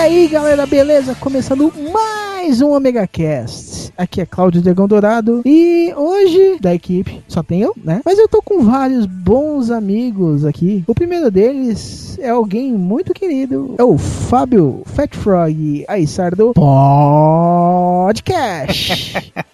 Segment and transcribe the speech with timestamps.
[0.00, 1.14] Aí, galera, beleza?
[1.14, 3.92] Começando mais um Omega Cast.
[3.98, 8.00] Aqui é Cláudio Dragão Dourado e hoje da equipe só tem eu, né?
[8.02, 10.82] Mas eu tô com vários bons amigos aqui.
[10.86, 18.24] O primeiro deles é alguém muito querido, é o Fábio Fat Frog Aissar do Podcast.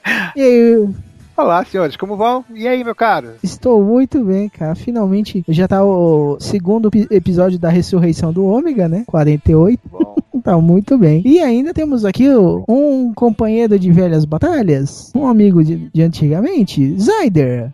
[0.37, 0.89] e aí,
[1.37, 2.45] Olá, senhores, como vão?
[2.55, 3.34] E aí, meu caro?
[3.42, 4.75] Estou muito bem, cara.
[4.75, 9.05] Finalmente já tá o segundo pi- episódio da ressurreição do Ômega, né?
[9.06, 9.81] 48.
[9.91, 10.17] Bom.
[10.45, 11.23] Tá muito bem.
[11.25, 12.28] E ainda temos aqui
[12.69, 17.73] um companheiro de velhas batalhas, um amigo de, de antigamente, Zyder.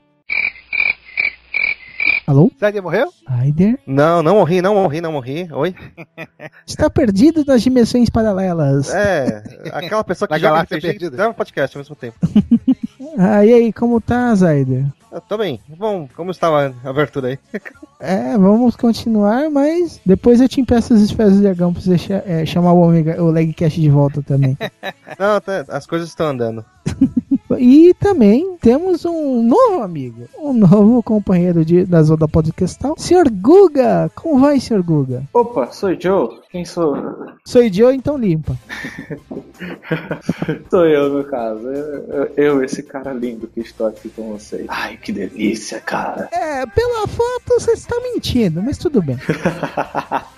[2.26, 2.50] Alô?
[2.58, 3.12] Zayder morreu?
[3.42, 3.78] Zyder?
[3.86, 5.48] Não, não morri, não morri, não morri.
[5.52, 5.74] Oi?
[6.66, 8.88] Está perdido nas dimensões paralelas.
[8.94, 11.14] É, aquela pessoa que Na joga RPG perdida.
[11.14, 12.16] e grava podcast ao mesmo tempo.
[13.18, 14.86] Ah, e aí, como tá, Zyder?
[15.10, 15.60] Eu tô bem.
[15.68, 17.38] Bom, como estava a abertura aí?
[18.04, 22.20] É, vamos continuar, mas depois eu te empresto as esferas de dragão pra você cha-
[22.26, 24.58] é, chamar o Omega, o Legcast de volta também.
[25.16, 26.64] Não, tá- as coisas estão andando.
[27.60, 33.28] E também temos um novo amigo, um novo companheiro de, da Zona Podcastal, Sr.
[33.30, 34.10] Guga.
[34.14, 34.82] Como vai, Sr.
[34.82, 35.24] Guga?
[35.34, 36.40] Opa, sou Joe?
[36.50, 36.94] Quem sou?
[37.44, 38.56] Sou idiota, então limpa.
[40.70, 41.60] sou eu, no caso.
[41.66, 44.66] Eu, eu- eu, esse cara lindo que estou aqui com vocês.
[44.68, 46.28] Ai, que delícia, cara.
[46.32, 49.16] É, pela foto você está mentindo, mas tudo bem.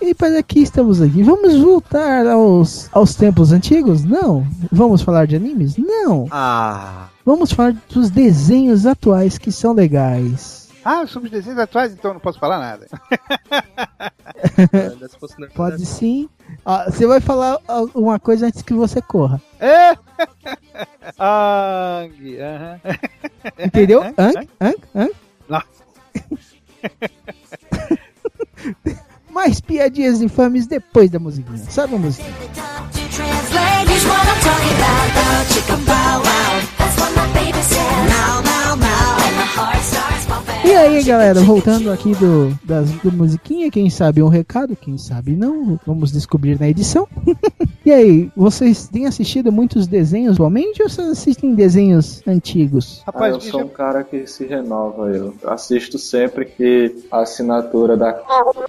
[0.01, 1.23] e para aqui estamos aqui.
[1.23, 4.05] Vamos voltar aos, aos tempos antigos?
[4.05, 4.47] Não.
[4.71, 5.77] Vamos falar de animes?
[5.77, 6.27] Não.
[6.31, 7.09] Ah.
[7.25, 10.69] Vamos falar dos desenhos atuais que são legais.
[10.85, 12.87] Ah, sobre os desenhos atuais, então não posso falar nada.
[15.55, 16.29] Pode sim.
[16.65, 19.41] Ah, você vai falar ah, uma coisa antes que você corra.
[19.59, 19.93] É?
[21.19, 22.79] Ang, aham.
[23.59, 24.03] Entendeu?
[24.03, 24.33] Hã?
[24.95, 25.09] Hã?
[25.49, 25.63] Não.
[29.31, 31.57] Mais piadinhas infames depois da musiquinha.
[31.71, 32.35] Sabe a musiquinha?
[33.15, 35.87] Translate, what I'm talking about.
[35.87, 36.63] Bow wow.
[36.79, 38.09] That's what my baby said.
[38.09, 39.17] Now, now, now.
[39.27, 40.54] And my heart starts pumping.
[40.65, 45.37] E aí, galera, voltando aqui do, das, do musiquinha, quem sabe um recado, quem sabe
[45.37, 47.07] não, vamos descobrir na edição.
[47.85, 53.03] e aí, vocês têm assistido muitos desenhos atualmente ou vocês assistem desenhos antigos?
[53.03, 55.11] Ah, Rapaz, eu bicho, sou um cara que se renova.
[55.11, 58.19] Eu assisto sempre que a assinatura da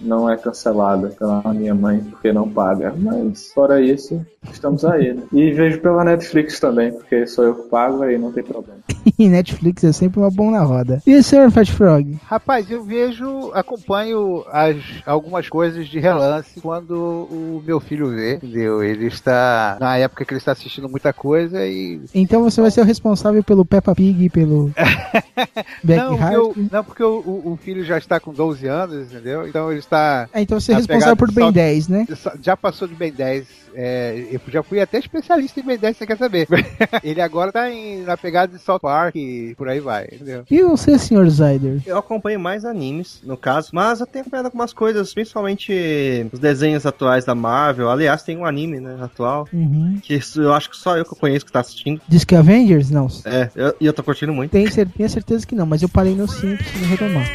[0.02, 2.94] não é cancelada pela minha mãe porque não paga.
[2.98, 5.24] Mas fora isso, estamos aí, né?
[5.32, 8.80] E vejo pela Netflix também, porque sou eu que pago aí não tem problema.
[9.18, 11.02] E Netflix é sempre uma bom na roda.
[11.06, 11.52] E o Sr.
[11.52, 12.18] Fat Frog?
[12.26, 16.94] Rapaz, eu vejo, acompanho as, algumas coisas de relance quando
[17.30, 18.84] o meu filho vê, entendeu?
[18.84, 22.02] Ele está, na época que ele está assistindo muita coisa e...
[22.14, 24.72] Então você vai ser o responsável pelo Peppa Pig e pelo
[25.84, 29.48] Não, eu- não, porque o, o- filho já está com 12 anos, entendeu?
[29.48, 30.28] Então ele está...
[30.34, 32.08] Ah, então você é responsável por Ben só- 10, né?
[32.42, 33.48] Já passou de Ben 10.
[33.76, 36.48] é, eu já fui até especialista em Ben 10, você quer saber.
[37.04, 40.44] ele agora tá em- na pegada de South Park e por aí vai, entendeu?
[40.50, 41.30] E você, Sr.
[41.30, 41.75] Zyder?
[41.86, 46.86] Eu acompanho mais animes, no caso, mas eu tenho acompanhado algumas coisas, principalmente os desenhos
[46.86, 47.90] atuais da Marvel.
[47.90, 50.00] Aliás, tem um anime, né, atual, Uhum.
[50.02, 52.02] que isso eu acho que só eu que eu conheço que tá assistindo.
[52.08, 52.90] Diz que Avengers?
[52.90, 53.08] Não.
[53.26, 54.52] É, eu- e eu tô curtindo muito.
[54.52, 57.26] Tenho, cer tenho certeza que não, mas eu parei no 5 preciso retomar.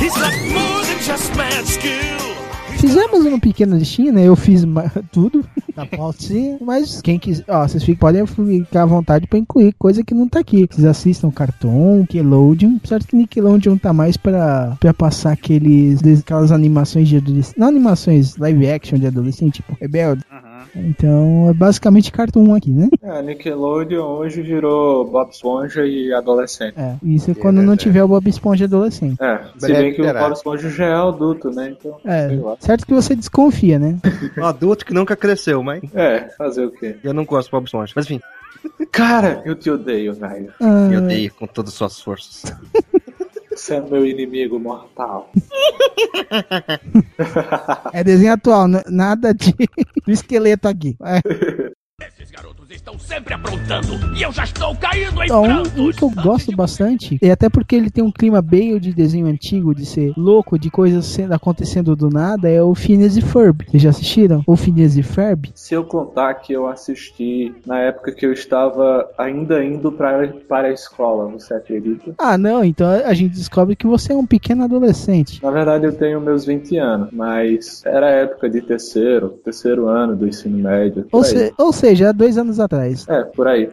[0.00, 2.21] He's got more than just mad skill.
[2.82, 4.26] Fizemos um pequeno listinha, né?
[4.26, 4.64] Eu fiz
[5.12, 5.44] tudo
[5.76, 10.02] na pautinha, mas quem quiser, ó, vocês fiquem- podem ficar à vontade pra incluir coisa
[10.02, 10.66] que não tá aqui.
[10.70, 17.08] Vocês assistam Cartoon, Nickelodeon, certo que Nickelodeon tá mais pra, pra passar aqueles, aquelas animações
[17.08, 20.22] de adolescente, não animações live action de adolescente, tipo Rebelde.
[20.74, 22.88] Então é basicamente Cartoon aqui, né?
[23.02, 26.74] É, Nickelodeon hoje virou Bob Esponja e adolescente.
[26.78, 29.16] É, isso é quando não tiver o Bob Esponja adolescente.
[29.20, 30.12] É, se Breve bem que o.
[30.12, 31.74] Bob Esponja já é adulto, né?
[31.78, 32.56] Então, É, sei lá.
[32.60, 33.98] certo que você desconfia, né?
[34.38, 36.96] Um adulto que nunca cresceu, mas É, fazer o quê?
[37.02, 37.92] eu não gosto do Bob Esponja.
[37.96, 38.20] Mas enfim,
[38.92, 40.52] Cara, eu te odeio, velho.
[40.60, 42.44] Ah, eu odeio com todas as suas forças.
[43.54, 45.30] Você é meu inimigo mortal.
[47.92, 49.52] É desenho atual, nada de
[50.04, 50.96] do esqueleto aqui.
[51.02, 51.72] É.
[52.72, 53.86] Estão sempre aprontando
[54.16, 57.48] e eu já estou caindo em Então, um, um que eu gosto bastante, e até
[57.48, 61.32] porque ele tem um clima bem de desenho antigo, de ser louco, de coisas sendo,
[61.34, 63.64] acontecendo do nada, é o Phineas e Ferb.
[63.68, 64.42] Vocês já assistiram?
[64.46, 65.50] O Phineas e Ferb?
[65.54, 70.68] Se eu contar que eu assisti na época que eu estava ainda indo pra, para
[70.68, 72.14] a escola, você acredita?
[72.18, 75.42] Ah, não, então a gente descobre que você é um pequeno adolescente.
[75.42, 80.16] Na verdade, eu tenho meus 20 anos, mas era a época de terceiro, terceiro ano
[80.16, 81.06] do ensino médio.
[81.12, 83.06] Ou, se- ou seja, há dois anos atrás.
[83.08, 83.70] É, por aí.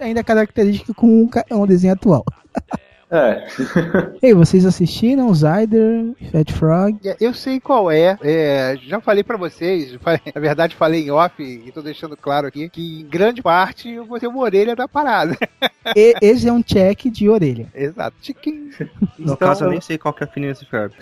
[0.00, 2.24] Ainda característica com um, um desenho atual.
[3.10, 3.44] É.
[4.22, 6.96] Ei, vocês assistiram Zyder, Fat Frog?
[7.04, 8.16] É, Eu sei qual é.
[8.22, 9.98] é, já falei pra vocês,
[10.32, 14.06] na verdade falei em off e tô deixando claro aqui que em grande parte eu
[14.06, 15.36] vou ter uma orelha da parada.
[15.96, 17.66] E- esse é um check de orelha.
[17.74, 18.14] Exato.
[18.22, 18.70] Chiquinho.
[19.18, 20.92] No Então, caso, eu nem sei qual que é a Phineas e Ferb.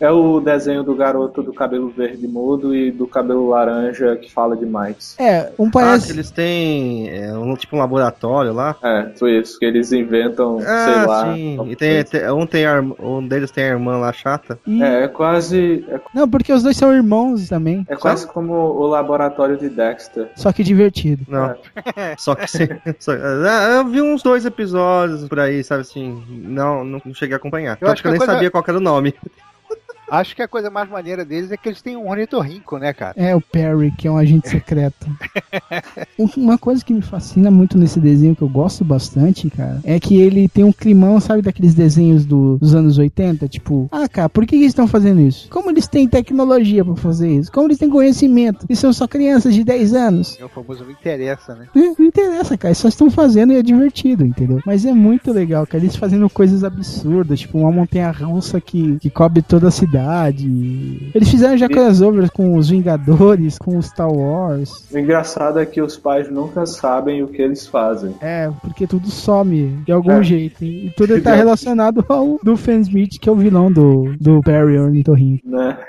[0.00, 4.56] É o desenho do garoto do cabelo verde mudo e do cabelo laranja que fala
[4.56, 5.16] demais.
[5.18, 6.06] É, um Ah, parece.
[6.06, 8.76] que eles têm é, um, tipo um laboratório lá.
[8.82, 11.34] É, foi isso, que eles inventam, sei Ah, lá.
[11.34, 11.58] sim.
[11.70, 14.58] E tem, tem- um, tem a um deles tem a irmã lá chata.
[14.66, 15.84] e- É, é quase.
[15.88, 17.84] É, Não, porque os dois são irmãos também.
[17.88, 20.28] é quase como o laboratório de Dexter.
[20.34, 21.24] Só que divertido.
[21.28, 21.54] Não.
[22.18, 22.66] Só que sim.
[22.98, 26.24] só- ah, eu vi uns dois episódios por aí, sabe assim.
[26.28, 27.72] Não, não, cheguei a acompanhar.
[27.72, 29.14] Eu Tanto acho que eu nem coisa- sabia qual que era o nome.
[30.10, 33.14] Acho que a coisa mais maneira deles é que eles têm um ornitorrinco, né, cara?
[33.16, 35.06] É o Perry, que é um agente secreto.
[36.18, 39.98] Um- Uma coisa que me fascina muito nesse desenho, que eu gosto bastante, cara, é
[40.00, 43.48] que ele tem um climão, sabe, daqueles desenhos do- dos anos 80?
[43.48, 45.48] Tipo, ah, cara, por que eles estão fazendo isso?
[45.50, 47.50] Como eles têm tecnologia pra fazer isso?
[47.52, 48.66] Como eles têm conhecimento?
[48.68, 50.36] E são só crianças de 10 anos?
[50.40, 51.66] É o famoso me interessa, né?
[51.74, 54.60] Não não interessa, cara, eles só estão fazendo e é divertido, entendeu?
[54.66, 59.10] Mas é muito legal, cara, eles fazendo coisas absurdas, tipo uma montanha russa que, que
[59.10, 59.95] cobre toda a cidade.
[61.14, 64.84] Eles fizeram já crossovers com os Vingadores, com os Star Wars.
[64.92, 68.14] O engraçado é que os pais nunca sabem o que eles fazem.
[68.20, 70.22] É, porque tudo some de algum É.
[70.22, 70.64] jeito.
[70.64, 74.78] E tudo tá relacionado ao do Fan Smith, que é o vilão do, do Perry
[74.78, 75.48] Ornitorrinco.
[75.48, 75.76] Né?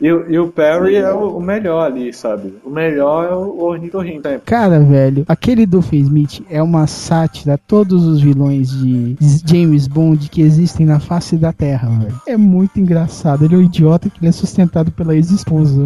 [0.00, 2.54] E, o- e o Perry é o, o melhor ali, sabe?
[2.64, 4.22] O melhor é o ornitorrinco.
[4.44, 9.88] Cara, velho, aquele do Fan Smith é uma sátira a todos os vilões de James
[9.88, 12.14] Bond que existem na face da Terra, velho.
[12.28, 13.44] É muito engraçado.
[13.48, 15.82] Ele é um idiota que ele é sustentado pela ex-esposa.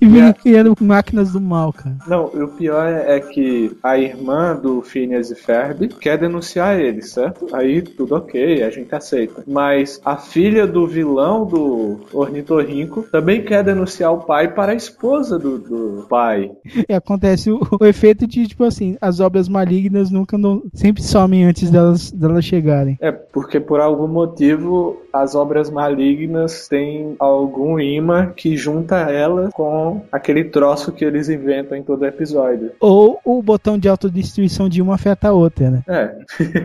[0.00, 1.96] E vem criando máquinas do mal, cara.
[2.06, 7.02] Não, o pior é, é que a irmã do Phineas e Ferb quer denunciar ele,
[7.02, 7.46] certo?
[7.54, 9.42] Aí tudo ok, a gente aceita.
[9.46, 15.38] Mas a filha do vilão do ornitorrinco também quer denunciar o pai para a esposa
[15.38, 16.50] do, do pai.
[16.88, 21.44] E acontece o, o efeito de, tipo assim, as obras malignas nunca não, sempre somem
[21.44, 22.98] antes delas, delas chegarem.
[23.00, 30.04] É, porque por algum motivo as obras malignas têm algum imã que junta ela com
[30.10, 32.72] aquele troço que eles inventam em todo episódio.
[32.80, 35.82] Ou o botão de autodestruição de uma afeta a outra, né?
[35.88, 36.16] É,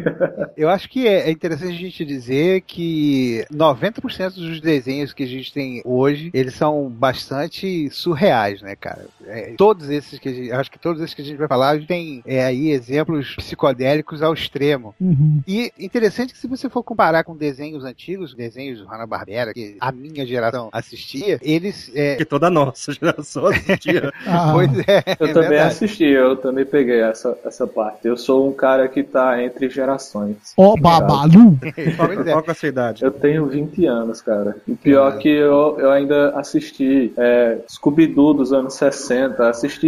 [0.56, 5.28] Eu acho que é é interessante a gente dizer que 90% dos desenhos que a
[5.28, 9.06] gente tem hoje, eles são bastante surreais, né, cara?
[9.26, 11.84] É, todos esses que a gente, acho que todos esses que a gente vai falar
[11.86, 14.94] tem é, aí exemplos psicodélicos ao extremo.
[15.00, 15.42] Uhum.
[15.48, 19.92] E interessante que se você for comparar com desenhos antigos, desenhos do Hanna-Barbera, que a
[19.92, 21.92] minha geração assistia, eles...
[21.96, 24.12] É, Que toda a nossa geração assistia.
[24.26, 25.62] Ah, pois é, eu é também verdade.
[25.74, 28.08] assisti, eu também peguei essa, essa parte.
[28.08, 30.54] Eu sou um cara que tá entre gerações.
[30.58, 31.58] Ó, Babalu!
[31.98, 32.32] Pois é.
[32.32, 33.04] Qual que é a sua idade?
[33.04, 34.58] Eu tenho 20 anos, cara.
[34.68, 39.88] E pior que eu, eu ainda assisti é, Scooby-Doo dos anos 60, assisti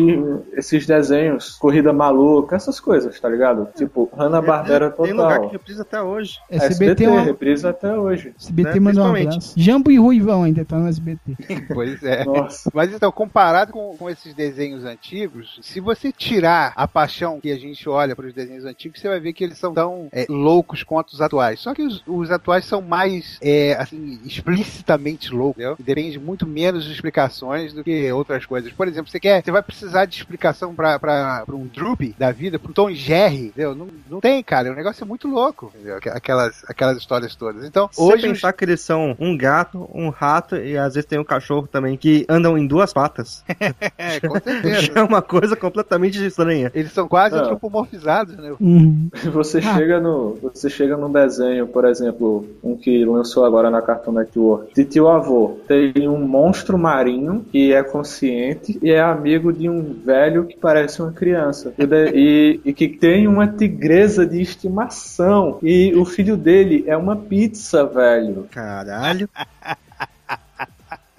[0.53, 3.67] esses desenhos, Corrida Maluca, essas coisas, tá ligado?
[3.75, 5.51] Tipo, Hanna-Barbera Tem lugar que total.
[5.51, 6.39] reprisa até hoje.
[6.57, 8.33] SBT, SBT, é uma- reprisa até hoje.
[8.39, 8.79] SBT né?
[8.79, 9.53] mandou um abraço.
[9.57, 11.37] Jambo e Ruivão ainda tá no SBT.
[11.73, 12.23] Pois é.
[12.25, 12.69] Nossa.
[12.73, 17.57] Mas então, comparado com, com esses desenhos antigos, se você tirar a paixão que a
[17.57, 20.83] gente olha para os desenhos antigos, você vai ver que eles são tão é, loucos
[20.83, 21.59] quanto os atuais.
[21.59, 25.75] Só que os, os atuais são mais, é, assim, explicitamente loucos, entendeu?
[25.79, 28.71] E depende muito menos de explicações do que outras coisas.
[28.71, 32.69] Por exemplo, você quer, você vai precisar de explicação para um Droopy da vida, para
[32.69, 33.75] um Tom Jerry, entendeu?
[33.75, 34.71] Não, não tem, cara.
[34.71, 35.99] O negócio é muito louco, entendeu?
[36.47, 37.65] Aquelas, aquelas histórias todas.
[37.65, 41.19] Então, Se hoje pensar que eles são um gato, um rato e às vezes tem
[41.19, 43.43] um cachorro também que andam em duas patas,
[43.97, 44.91] é, com certeza.
[44.95, 46.71] é uma coisa completamente estranha.
[46.73, 47.39] Eles são quase Ah.
[47.41, 48.53] antropomorfizados, né?
[48.59, 49.09] Uhum.
[49.33, 49.75] Você Ah.
[49.75, 54.73] chega no, você chega num desenho, por exemplo, um que lançou agora na Cartoon Network,
[54.73, 55.57] de tio avô.
[55.67, 61.01] Tem um monstro marinho que é consciente e é amigo de um velho que parece
[61.01, 61.73] uma criança.
[61.77, 65.57] E, de- e- e que tem uma tigresa de estimação.
[65.63, 68.47] E o filho dele dele é uma pizza, velho.
[68.51, 69.29] Caralho.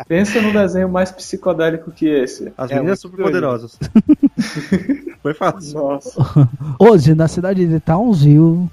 [0.06, 2.52] Pensa num desenho mais psicodélico que esse.
[2.56, 3.78] As É meninas super poderosas.
[5.20, 5.78] Foi fácil.
[5.78, 6.48] Nossa.
[6.78, 8.68] Hoje, na cidade de Townsville.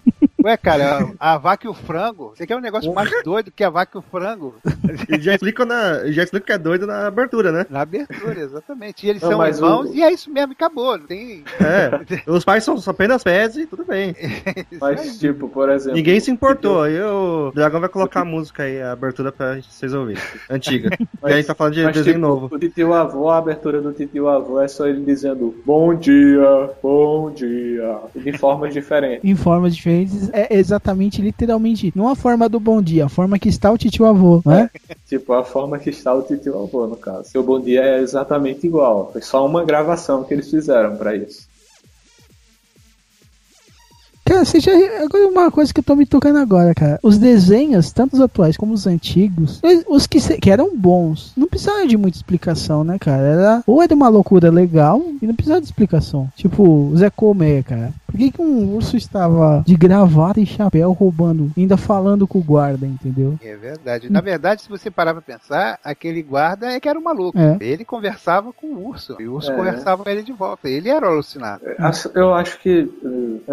[0.45, 2.33] Ué, cara, a, a vaca e o frango.
[2.35, 4.53] Você quer um negócio mais doido que a vaca e o frango?
[5.09, 7.65] E já explica, na, já explica que é doido na abertura, né?
[7.69, 9.05] Na abertura, exatamente.
[9.05, 10.97] E eles Não, são mas irmãos o- e é isso mesmo, acabou.
[10.97, 11.43] Não tem.
[11.59, 12.21] É.
[12.31, 14.15] Os pais são apenas pés e tudo bem.
[14.79, 15.95] Mas, tipo, por exemplo.
[15.97, 16.83] Ninguém se importou.
[16.83, 20.21] Aí o Dragão vai colocar a música aí, a abertura pra vocês ouvirem.
[20.49, 20.89] Antiga.
[20.99, 22.49] e a gente tá falando de Mas, desenho tipo, novo.
[22.55, 27.31] O titio avô, a abertura do titio avô é só ele dizendo bom dia, bom
[27.31, 29.23] dia, de formas diferentes.
[29.23, 33.49] em formas diferentes, é exatamente, literalmente, não a forma do bom dia, a forma que
[33.49, 34.69] está o titio avô, né?
[35.07, 37.29] Tipo, a forma que está o titio avô, no caso.
[37.29, 39.11] Seu bom dia é exatamente igual.
[39.11, 41.44] Foi só uma gravação que eles fizeram pra isso.
[44.25, 44.71] Cara, você já.
[45.03, 46.99] Agora uma coisa que eu tô me tocando agora, cara.
[47.03, 51.31] Os desenhos, tanto os atuais como os antigos, eles- os que, se- que eram bons,
[51.37, 53.21] não precisavam de muita explicação, né, cara?
[53.21, 56.27] Era, ou era uma loucura legal e não precisava de explicação.
[56.35, 57.93] Tipo, o Zé Colmeia, cara.
[58.07, 62.43] Por que, que um urso estava de gravata e chapéu roubando, ainda falando com o
[62.43, 63.37] guarda, entendeu?
[63.43, 64.09] É verdade.
[64.09, 67.37] Na verdade, se você parar pra pensar, aquele guarda é que era um maluco.
[67.37, 67.57] É.
[67.59, 69.17] Ele conversava com o urso.
[69.19, 69.55] E o urso É.
[69.55, 70.69] conversava com ele de volta.
[70.69, 71.61] Ele era o alucinado.
[71.77, 73.51] Acho- Eu acho que eh,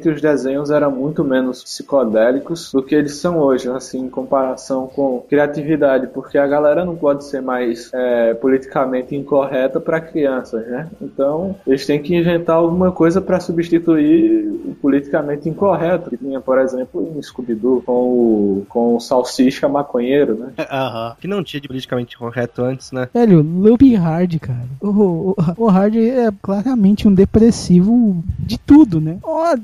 [0.00, 4.86] antigamente os desenhos eram muito menos psicodélicos do que eles são hoje, assim, em comparação
[4.86, 10.88] com criatividade, porque a galera não pode ser mais eh, politicamente incorreta para crianças, né?
[11.00, 16.58] Então eles têm que inventar alguma coisa para substituir o politicamente incorreto que tinha, por
[16.58, 20.52] exemplo, em Scooby-Doo com o, com o salsicha maconheiro, né?
[20.70, 21.16] Aham.
[21.20, 23.08] Que não tinha de politicamente correto antes, né?
[23.12, 24.68] Velho, Loop Hard, cara.
[24.80, 29.18] O, o, o Hard é claramente um depressivo de tudo, né?
[29.22, 29.56] Ó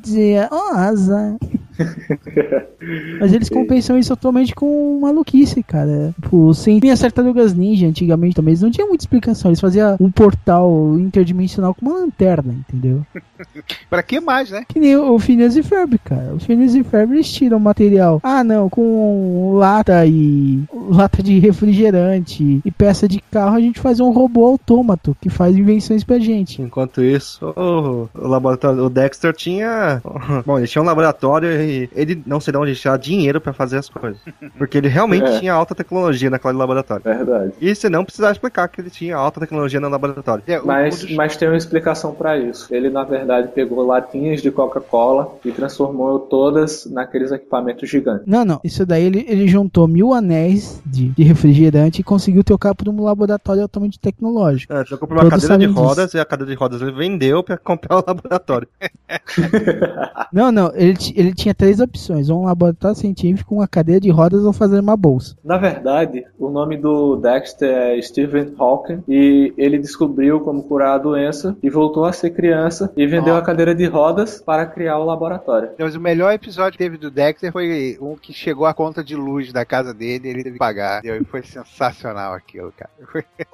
[0.50, 1.38] ó asa.
[3.20, 6.14] Mas eles compensam isso totalmente com maluquice, cara.
[6.20, 9.50] Tipo, sem tem as tartarugas ninja antigamente também, eles não tinham muita explicação.
[9.50, 13.04] Eles faziam um portal interdimensional com uma lanterna, entendeu?
[13.90, 14.64] Pra que mais, né?
[14.68, 16.34] Que nem o Phineas e Ferb, cara.
[16.34, 18.20] O Phineas e Ferb eles tiram material.
[18.22, 24.00] Ah, não, com lata e lata de refrigerante e peça de carro a gente faz
[24.00, 26.62] um robô autômato que faz invenções pra gente.
[26.62, 30.00] Enquanto isso, o, o laboratório, o Dexter tinha.
[30.44, 31.48] Bom, ele tinha um laboratório
[31.94, 34.20] ele não sei de onde tinha dinheiro pra fazer as coisas.
[34.58, 35.38] Porque ele realmente É.
[35.40, 37.02] tinha alta tecnologia naquele laboratório.
[37.04, 37.52] Verdade.
[37.60, 40.42] E você não precisava explicar que ele tinha alta tecnologia no laboratório.
[40.46, 42.72] É, o- Mas, dos- mas tem uma explicação para isso.
[42.74, 48.24] Ele, na verdade, pegou latinhas de Coca-Cola e transformou todas naqueles equipamentos gigantes.
[48.26, 48.60] Não, não.
[48.64, 53.02] Isso daí ele, ele juntou mil anéis de, de refrigerante e conseguiu trocar por um
[53.02, 54.72] laboratório altamente tecnológico.
[54.72, 57.42] É, trocou por uma Todos cadeira de rodas e a cadeira de rodas ele vendeu
[57.42, 58.68] pra comprar o laboratório.
[60.32, 60.72] Não, não.
[60.74, 64.80] Ele, ele tinha três opções: ou um laboratório científico, uma cadeira de rodas ou fazer
[64.80, 65.36] uma bolsa.
[65.44, 70.98] Na verdade, o nome do Dexter é Stephen Hawking e ele descobriu como curar a
[70.98, 75.04] doença e voltou a ser criança e vendeu a cadeira de rodas para criar o
[75.04, 75.70] laboratório.
[75.78, 79.14] Mas o melhor episódio que teve do Dexter foi um que chegou a conta de
[79.16, 81.04] luz da casa dele e ele teve que pagar.
[81.04, 82.90] E foi sensacional aquilo, cara.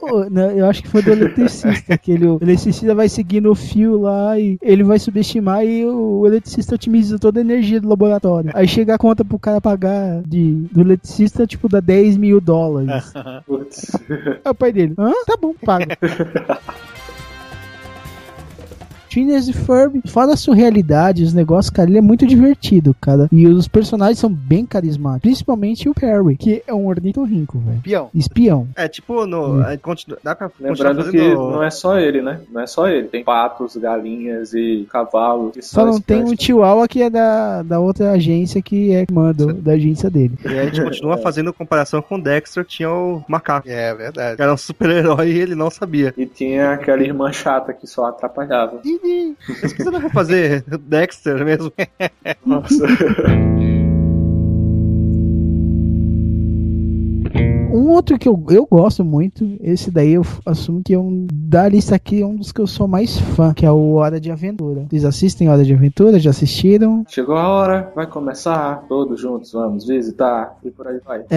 [0.00, 3.54] Ô, não, eu acho que foi do eletricista, que ele, o eletricista vai seguindo o
[3.54, 8.50] fio lá e ele vai subestimar e o eletricista otimiza toda a energia do laboratório.
[8.54, 13.12] Aí chega a conta pro cara pagar de, do eletricista, tipo, dá 10 mil dólares.
[13.46, 13.92] Putz.
[14.44, 15.12] Aí o pai dele, hã?
[15.26, 15.96] Tá bom, paga.
[19.12, 23.28] Phineas e Ferb, fora a surrealidade, os negócios, cara, ele é muito divertido, cara.
[23.30, 25.22] E os personagens são bem carismáticos.
[25.22, 27.80] Principalmente o Perry, que é um ornitorrinco, velho.
[27.82, 28.10] Pião.
[28.14, 28.68] Espião.
[28.74, 32.40] É, tipo, no, a gente continua, dá pra Lembrando que não é só ele, né?
[32.50, 33.08] Não é só ele.
[33.08, 35.52] Tem patos, galinhas e cavalos.
[35.60, 36.32] Só não tem um.
[36.42, 40.38] Chihuahua que é da, da outra agência que é manda da agência dele.
[40.44, 43.68] E a gente continua fazendo comparação com o Dexter, tinha o macaco.
[43.68, 44.36] É verdade.
[44.36, 46.14] Que era um super-herói e ele não sabia.
[46.16, 48.80] E tinha aquela irmã chata que só atrapalhava.
[48.82, 49.01] Mas
[49.90, 51.72] não vai fazer Dexter mesmo?
[52.46, 52.86] Nossa.
[57.72, 61.66] Um outro que eu, eu gosto muito, esse daí eu assumo que é um da
[61.66, 64.30] lista aqui é um dos que eu sou mais fã, que é o Hora de
[64.30, 64.86] Aventura.
[64.90, 66.18] Vocês assistem Hora de Aventura?
[66.18, 67.04] Já assistiram?
[67.08, 71.24] Chegou a hora, vai começar, todos juntos vamos visitar e por aí vai.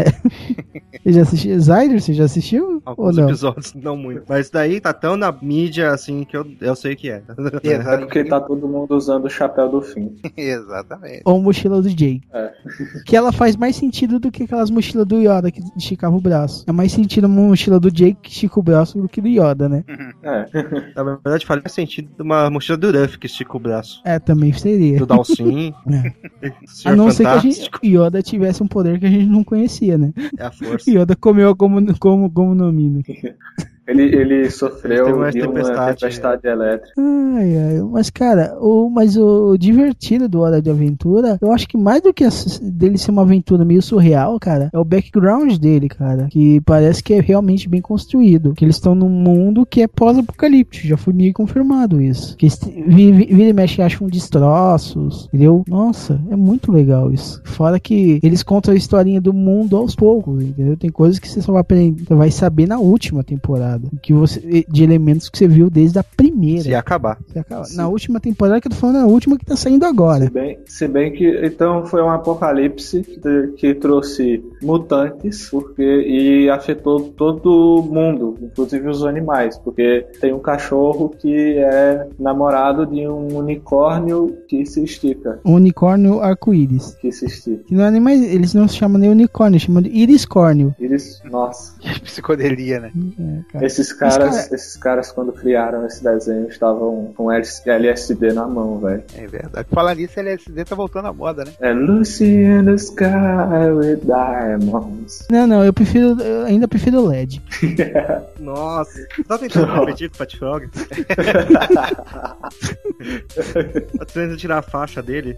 [1.06, 1.60] Você já assistiu?
[1.60, 2.66] Zyder, você já assistiu?
[2.78, 3.30] Ou Alguns não?
[3.30, 4.24] episódios, não muito.
[4.28, 7.22] Mas daí tá tão na mídia assim que eu, eu sei que é.
[7.64, 10.16] É porque tá todo mundo usando o chapéu do fim.
[10.36, 11.22] Exatamente.
[11.24, 12.22] Ou Mochila do Jay.
[12.34, 12.52] É.
[13.06, 16.64] Que ela faz mais sentido do que aquelas mochilas do Yoda que esticava o braço.
[16.68, 19.70] É mais sentido uma mochila do Jake que estica o braço do que do Yoda,
[19.70, 19.84] né?
[20.24, 20.94] É.
[20.96, 24.02] Na verdade, faria sentido uma mochila do Ruff que estica o braço.
[24.04, 24.98] É, também seria.
[24.98, 25.74] Do Dalsin.
[26.42, 26.52] É.
[26.86, 29.98] A não ser que a gente, Yoda tivesse um poder que a gente não conhecia,
[29.98, 30.14] né?
[30.38, 30.90] É a força.
[30.90, 33.02] Yoda comeu como, como, como no Mina.
[33.88, 36.00] Ele, ele sofreu uma de uma tempestade.
[36.00, 36.94] tempestade elétrica.
[36.98, 41.78] Ai, ai, mas cara, o, mas o divertido do Hora de Aventura, eu acho que
[41.78, 45.88] mais do que essa- dele ser uma aventura meio surreal, cara, é o background dele,
[45.88, 49.88] cara, que parece que é realmente bem construído, que eles estão num mundo que é
[49.88, 55.64] pós-apocalíptico, já foi meio confirmado isso, que eles vira e mexe acham destroços, entendeu?
[55.68, 57.42] Nossa, é muito legal isso.
[57.46, 60.78] Fora que eles contam a historinha do mundo aos poucos, entendeu?
[60.78, 64.66] Tem coisas que você só vai aprender, você vai saber na última temporada, que você
[64.68, 66.64] de elementos que você viu desde a primeira.
[66.64, 67.18] Se acabar.
[67.32, 69.86] Se acaba- Na última temporada que eu tô falando, é a última que tá saindo
[69.86, 70.26] agora.
[70.26, 76.50] Se bem, se bem que então foi um apocalipse que, que trouxe mutantes porque e
[76.50, 83.38] afetou todo mundo, inclusive os animais, porque tem um cachorro que é namorado de um
[83.38, 86.96] unicórnio que se estica, O unicórnio arco-íris.
[87.02, 87.64] que se estica.
[87.66, 88.22] Que não é nem mais.
[88.24, 90.76] Eles não se chamam nem unicórnio, chamam de iriscórnio.
[90.80, 92.92] Eles, nossa, Que psicodelia, né?
[93.20, 93.65] É, cara.
[93.66, 99.04] Esses caras, cara- esses caras quando criaram esse desenho estavam com LSD na mão, velho.
[99.16, 99.68] É verdade.
[99.72, 101.52] Falar nisso, LSD tá voltando à moda, né?
[101.60, 103.06] É Lucy in the sky
[103.74, 105.26] with diamonds.
[105.30, 106.22] Não, não, eu prefiro.
[106.22, 107.42] Eu ainda prefiro o LED.
[108.40, 109.06] Nossa.
[109.28, 110.68] Tá tentando competir com o Fat Frog?
[113.98, 115.38] tá tentando tirar a faixa dele?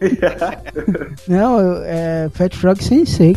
[1.26, 3.36] Não, é Fat Frog Sensei.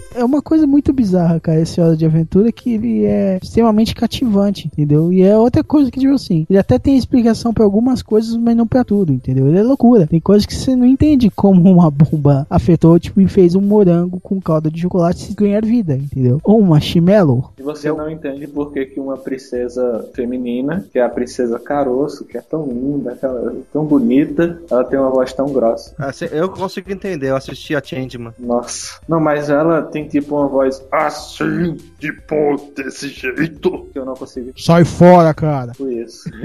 [0.13, 4.67] É uma coisa muito bizarra, cara, esse Hora de Aventura, que ele é extremamente cativante,
[4.67, 5.11] entendeu?
[5.11, 8.55] E é outra coisa que, tipo assim, ele até tem explicação pra algumas coisas, mas
[8.55, 9.47] não pra tudo, entendeu?
[9.47, 10.07] Ele é loucura.
[10.07, 14.19] Tem coisas que você não entende como uma bomba afetou, tipo, e fez um morango
[14.19, 16.39] com calda de chocolate ganhar vida, entendeu?
[16.43, 17.51] Ou um marshmallow.
[17.57, 22.25] E você não entende por que, que uma princesa feminina, que é a princesa Caroço,
[22.25, 25.93] que é tão linda, aquela- tão bonita, ela tem uma voz tão grossa.
[25.97, 28.33] Ah, Eu consigo entender, eu assisti a Changeman.
[28.39, 28.99] Nossa.
[29.07, 34.51] Não, mas ela tem tipo uma voz assim, tipo, desse jeito, que eu não consigo
[34.57, 35.71] Sai fora, cara.
[35.77, 36.29] por isso.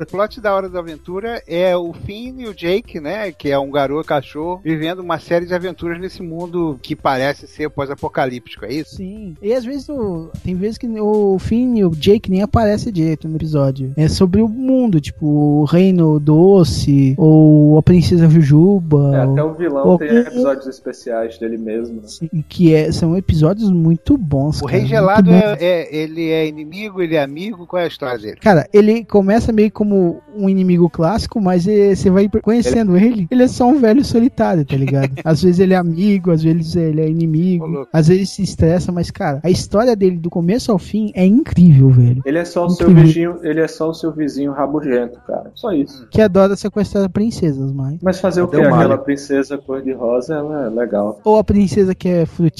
[0.00, 3.32] O plot da Hora da Aventura é o Finn e o Jake, né?
[3.32, 7.68] Que é um garoto cachorro, vivendo uma série de aventuras nesse mundo que parece ser
[7.70, 8.96] pós-apocalíptico, é isso?
[8.96, 9.34] Sim.
[9.42, 13.28] E às vezes o- tem vezes que o Finn e o Jake nem aparecem direito
[13.28, 13.92] no episódio.
[13.96, 19.16] É sobre o mundo, tipo, o Reino Doce, ou a Princesa Jujuba.
[19.16, 22.02] É, ou- até o vilão ou- tem episódios especiais dele mesmo.
[22.06, 24.60] Sim, que é, são episódios muito bons.
[24.62, 27.88] O cara, Rei Gelado é, é- ele é inimigo, ele é amigo, qual é a
[27.88, 28.36] história dele?
[28.40, 33.42] Cara, ele começa meio como um inimigo clássico, mas eh, você vai conhecendo ele, ele
[33.42, 35.10] é só um velho solitário, tá ligado?
[35.24, 39.10] às vezes ele é amigo, às vezes ele é inimigo, às vezes se estressa, mas,
[39.10, 42.22] cara, a história dele do começo ao fim é incrível, velho.
[42.24, 45.50] Ele é só o seu vizinho, ele é só o seu vizinho rabugento, cara.
[45.54, 46.06] Só isso.
[46.10, 47.98] Que adora sequestrar princesas, mas.
[48.02, 48.56] Mas fazer o que?
[48.56, 51.20] Aquela princesa cor-de-rosa, ela é legal.
[51.24, 52.57] Ou a princesa que é frutinhos,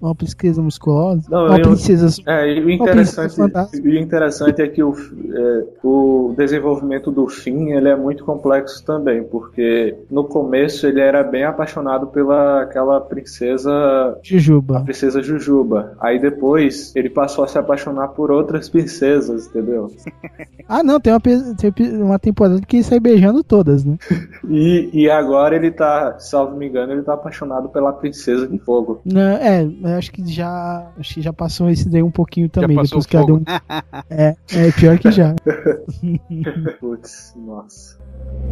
[0.00, 2.08] ou a princesa musculosa, Não, ou a eu- princesa.
[2.26, 7.88] É, e o interessante, o interessante é que o, é, o desenvolvimento do Finn ele
[7.88, 14.16] é muito complexo também, porque no começo ele era bem apaixonado pela aquela princesa, a
[14.22, 14.80] Jujuba.
[14.84, 15.92] princesa Jujuba.
[16.00, 19.90] Aí depois ele passou a se apaixonar por outras princesas, entendeu?
[20.68, 21.72] Ah, não, tem uma, tem
[22.02, 23.96] uma temporada que ele sai beijando todas, né?
[24.48, 29.00] E, e agora ele tá, salvo me engano, ele tá apaixonado pela princesa de fogo.
[29.04, 30.92] Não, é, eu acho que já.
[30.98, 32.76] Acho que já passou esse daí um pouquinho também.
[32.76, 33.50] passou Depois que ela deu fogo.
[33.50, 34.04] um.
[34.10, 35.34] É, é pior que já.
[36.80, 37.98] Putz, nossa.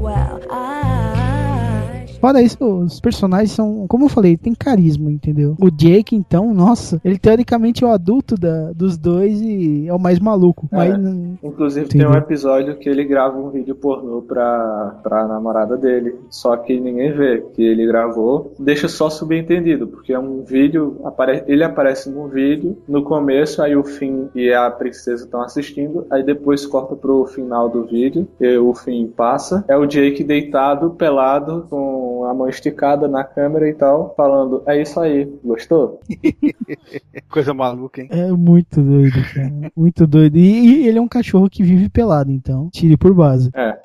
[0.01, 1.84] Well, I.
[2.21, 5.57] Fora isso, os personagens são, como eu falei, tem carisma, entendeu?
[5.61, 9.99] O Jake, então, nossa, ele teoricamente é o adulto da, dos dois e é o
[9.99, 10.69] mais maluco.
[10.73, 10.77] É.
[10.77, 10.95] Mas
[11.43, 12.05] Inclusive Entendi.
[12.05, 16.15] tem um episódio que ele grava um vídeo pornô pra, pra namorada dele.
[16.31, 18.53] Só que ninguém vê que ele gravou.
[18.59, 21.01] Deixa só subentendido, porque é um vídeo.
[21.05, 26.07] Apare ele aparece num vídeo no começo, aí o Finn e a princesa estão assistindo.
[26.11, 28.27] Aí depois corta pro final do vídeo.
[28.41, 29.65] E o Finn passa.
[29.69, 31.94] É o Jake deitado, pelado, com
[32.29, 36.01] a mão esticada na câmera e tal, falando: É isso aí, gostou?
[37.31, 38.09] Coisa maluca, hein?
[38.11, 39.73] é muito doido, cara.
[39.77, 40.37] Muito doido.
[40.37, 43.51] E, e ele é um cachorro que vive pelado, então, tire por base.
[43.55, 43.79] É.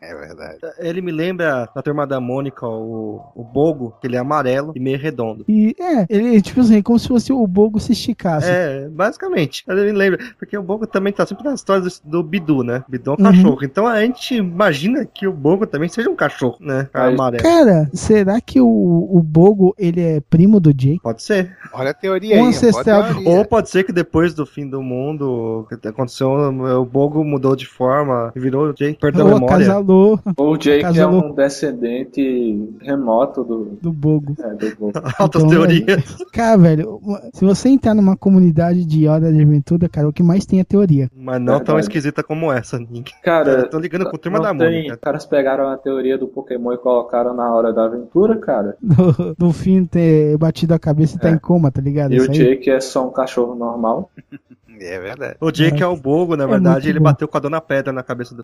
[0.00, 0.58] É verdade.
[0.78, 4.80] Ele me lembra na turma da Mônica, o, o Bogo, que ele é amarelo e
[4.80, 5.44] meio redondo.
[5.48, 8.48] E é, ele, tipo assim, é como se fosse o Bogo se esticasse.
[8.50, 9.64] É, basicamente.
[9.68, 10.18] Ele me lembra.
[10.38, 12.84] Porque o Bogo também tá sempre nas histórias do, do Bidu, né?
[12.88, 13.32] Bidu é um Uhum.
[13.32, 13.58] cachorro.
[13.64, 16.88] Então a gente imagina que o Bogo também seja um cachorro, né?
[16.92, 17.42] Amarelo.
[17.42, 21.00] Cara, será que o, o Bogo, ele é primo do Jake?
[21.02, 21.56] Pode ser.
[21.72, 22.48] Olha a teoria Um aí.
[22.50, 23.30] ancestral- boa teoria.
[23.38, 27.66] Ou pode ser que depois do fim do mundo, que aconteceu, o Bogo mudou de
[27.66, 29.56] forma e virou o Jake, perdeu a memória.
[29.92, 31.24] Acasalou O Jake é Casalou.
[31.26, 34.34] um descendente remoto do, do Bogo.
[34.38, 34.92] é, do Bogo.
[35.18, 36.16] Altas Então, teorias.
[36.32, 37.00] Cara, velho,
[37.32, 40.64] se você entrar numa comunidade de Hora de Aventura, cara, o que mais tem é
[40.64, 41.10] teoria.
[41.16, 41.80] Mas não tão Verdade.
[41.82, 43.12] esquisita como essa, Nick.
[43.22, 44.94] Cara, Eu tô ligando com a turma da tem- Mônica.
[44.94, 48.76] Os caras pegaram a teoria do Pokémon e colocaram na hora da aventura, cara.
[48.96, 51.32] No, no fim, ter batido a cabeça e tá É.
[51.32, 52.12] em coma, tá ligado?
[52.12, 52.36] E Isso o aí.
[52.38, 54.10] Jake é só um cachorro normal.
[54.78, 55.36] É verdade.
[55.40, 57.04] O Jake é, o Bogo, na verdade, muito ele bom.
[57.04, 58.42] bateu com a dona Pedra na cabeça do.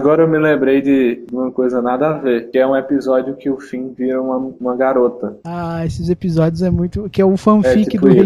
[0.00, 3.50] Agora eu me lembrei de uma coisa nada a ver, que é um episódio que
[3.50, 5.36] o Finn vira uma, uma garota.
[5.44, 7.08] Ah, esses episódios é muito.
[7.10, 8.24] Que é o fanfic É, tipo do Rei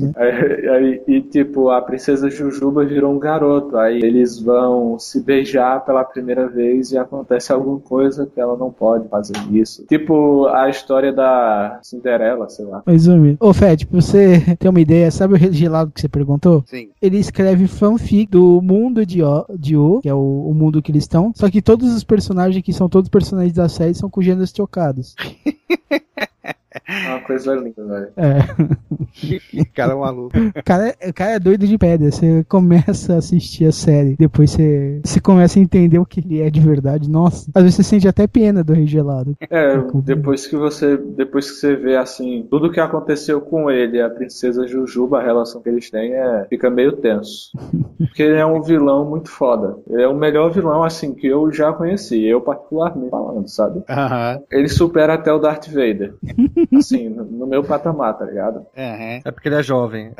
[0.00, 0.12] né?
[0.16, 3.76] Aí, aí- e tipo, a princesa Jujuba virou um garoto.
[3.76, 8.70] Aí eles vão se beijar pela primeira vez e acontece alguma coisa que ela não
[8.70, 9.84] pode fazer isso.
[9.86, 12.82] Tipo a história da Cinderela, sei lá.
[12.86, 13.38] Mais ou menos.
[13.40, 16.62] Ô, Fed, pra você ter uma ideia, sabe o Rei Gelado que você perguntou?
[16.66, 16.90] Sim.
[17.02, 20.92] Ele escreve fanfic do mundo de O, de o que é o, o mundo que
[20.92, 24.52] eles Só que todos os personagens que são todos personagens da série são com gêneros
[24.52, 25.14] trocados.
[26.86, 28.08] É uma coisa linda, velho.
[28.16, 29.64] É.
[29.74, 30.36] Cara maluco.
[30.36, 32.10] O cara, é- o cara é doido de pedra.
[32.10, 36.40] Você começa a assistir a série, depois você, você começa a entender o que ele
[36.40, 37.10] é de verdade.
[37.10, 39.36] Nossa, às vezes você sente até pena do Rei Gelado.
[39.50, 44.02] É, depois que você depois que você vê assim tudo que aconteceu com ele, e
[44.02, 47.50] a princesa Jujuba, a relação que eles têm é fica meio tenso.
[47.98, 49.76] Porque ele é um vilão muito foda.
[49.88, 53.82] Ele é o melhor vilão assim que eu já conheci, eu particularmente falando, sabe?
[53.88, 54.40] Aham.
[54.50, 56.14] Ele supera até o Darth Vader.
[56.76, 58.66] Assim, no, meu patamar, tá ligado?
[58.76, 59.20] Aham.
[59.24, 60.12] É porque ele é jovem.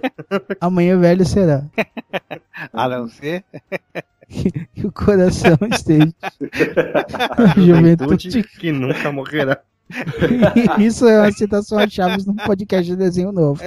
[0.60, 1.64] Amanhã velho será.
[2.72, 3.44] A não ser.
[4.30, 6.14] Que o coração esteja.
[7.58, 8.44] Juventude.
[8.44, 9.60] que nunca morrerá.
[10.78, 13.60] Isso é uma citação a Chaves num podcast de desenho novo.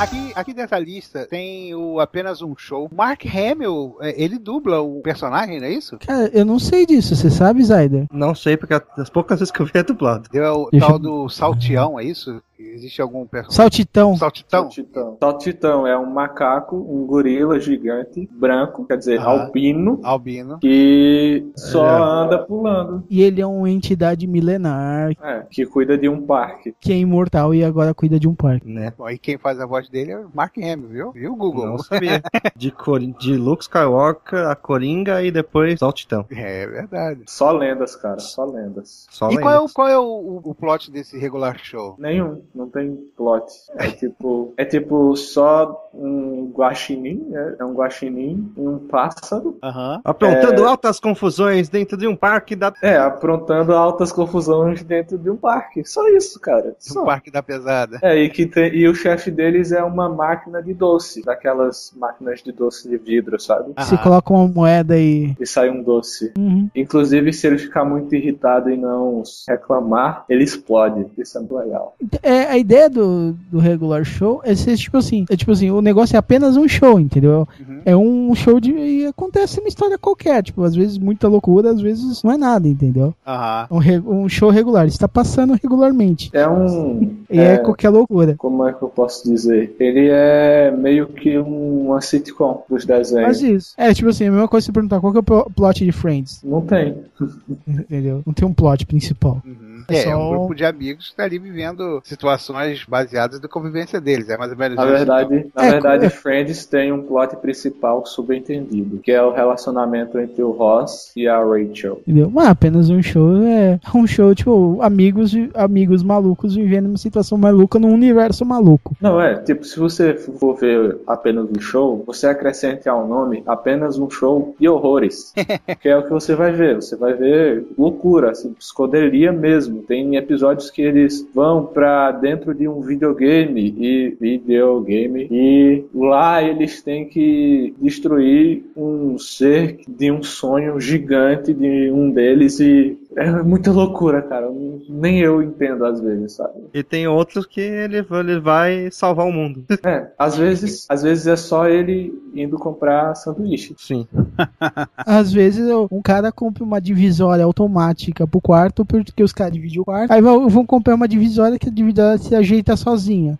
[0.00, 2.88] Aqui, aqui nessa lista tem o apenas um show.
[2.90, 5.98] Mark Hamill, é, ele dubla o personagem, não é isso?
[5.98, 8.06] Cara, eu não sei disso, você sabe, Zayder?
[8.10, 10.30] Não sei, porque as poucas vezes que eu vi é dublado.
[10.32, 12.42] É o Deixa tal do Saltião, é isso?
[12.74, 13.56] Existe algum personagem?
[13.56, 14.16] Saltitão.
[14.16, 14.60] Saltitão?
[14.62, 15.16] Saltitão.
[15.20, 19.42] Saltitão é um macaco, um gorila gigante, branco, quer dizer, Aham.
[19.44, 20.58] albino, Albino.
[20.58, 22.24] que só É.
[22.24, 23.04] anda pulando.
[23.10, 26.74] E ele é uma entidade milenar É, que cuida de um parque.
[26.80, 28.68] que é imortal e agora cuida de um parque.
[28.70, 28.92] Né?
[28.96, 31.12] Bom, e quem faz a voz dele é o Mark Hamill, viu?
[31.12, 31.66] Viu, Google?
[31.66, 32.22] Não sabia.
[32.56, 33.00] De, Cor...
[33.00, 36.24] de Luke Skywalker, a Coringa e depois Saltitão.
[36.30, 37.22] É verdade.
[37.26, 39.06] Só lendas, cara, só lendas.
[39.10, 39.72] Só E qual é, o, lendas.
[39.72, 41.94] qual é o, o- o plot desse regular show?
[41.98, 43.46] Nenhum, não tem plot.
[43.76, 49.58] É tipo, é tipo só um guaxinim, é, é um guaxinim e um pássaro.
[49.62, 50.00] Aham.
[50.04, 50.66] Aprontando É.
[50.66, 52.72] altas confusões dentro de um parque da.
[52.82, 55.84] É, aprontando altas confusões dentro de um parque.
[55.84, 56.74] Só isso, cara.
[56.78, 57.04] Só.
[57.04, 57.98] Parque da Pesada.
[58.02, 62.42] É, e, que tem, e o chefe deles é uma máquina de doce, daquelas máquinas
[62.42, 63.72] de doce de vidro, sabe?
[63.76, 63.96] Aham.
[64.02, 65.34] coloca uma moeda e.
[65.38, 66.32] E sai um doce.
[66.36, 66.68] Uhum.
[66.74, 71.06] Inclusive, se ele ficar muito irritado e não reclamar, ele explode.
[71.18, 71.96] Isso é muito legal.
[72.22, 75.80] É, a ideia do, do regular show é ser tipo assim, é tipo assim, o
[75.80, 77.46] negócio é apenas um show, entendeu?
[77.60, 77.80] Uhum.
[77.84, 78.72] É um show de.
[78.72, 82.68] E acontece uma história qualquer, tipo, às vezes muita loucura, às vezes não é nada,
[82.68, 83.14] entendeu?
[83.26, 86.30] É um, um show regular, está passando regularmente.
[86.32, 87.16] É um.
[87.30, 88.34] E é, qualquer loucura.
[88.36, 89.74] Como é que eu posso dizer?
[89.78, 93.26] Ele é meio que um- uma sitcom dos desenhos.
[93.26, 93.74] Mas isso.
[93.76, 95.92] É tipo assim, a mesma coisa se perguntar qual que é o pl- plot de
[95.92, 96.96] Friends, Não tem.
[97.66, 98.22] entendeu?
[98.26, 99.40] Não tem um plot principal.
[99.44, 99.69] Uhum.
[99.94, 104.00] É É, é um grupo de amigos que está ali vivendo situações baseadas na convivência
[104.00, 104.28] deles.
[104.28, 104.92] É mais ou menos Na isso.
[104.92, 106.10] verdade, na É, verdade, é.
[106.10, 111.38] Friends tem um plot principal subentendido, que é o relacionamento entre o Ross e a
[111.38, 112.00] Rachel.
[112.02, 112.30] Entendeu?
[112.30, 117.78] Mas apenas um show é um show, tipo, amigos, amigos malucos vivendo uma situação maluca
[117.78, 118.96] num universo maluco.
[119.00, 123.98] Não, é, tipo, se você for ver apenas um show, você acrescente ao nome apenas
[123.98, 125.32] um show e horrores.
[125.80, 126.76] que é o que você vai ver.
[126.76, 129.79] Você vai ver loucura, assim, psicodelia mesmo.
[129.86, 136.82] Tem episódios que eles vão pra dentro de um videogame e videogame e lá eles
[136.82, 143.72] têm que destruir um ser de um sonho gigante de um deles e é muita
[143.72, 144.50] loucura, cara.
[144.88, 146.54] Nem eu entendo às vezes, sabe?
[146.72, 149.64] E tem outros que ele, ele vai salvar o mundo.
[149.82, 153.74] É, às vezes, às vezes é só ele indo comprar sanduíche.
[153.78, 154.06] Sim.
[154.98, 159.84] Às vezes um cara compra uma divisória automática pro quarto, porque os caras dividem o
[159.84, 160.12] quarto.
[160.12, 163.38] Aí vão, comprar uma divisória que a divisória se ajeita sozinha.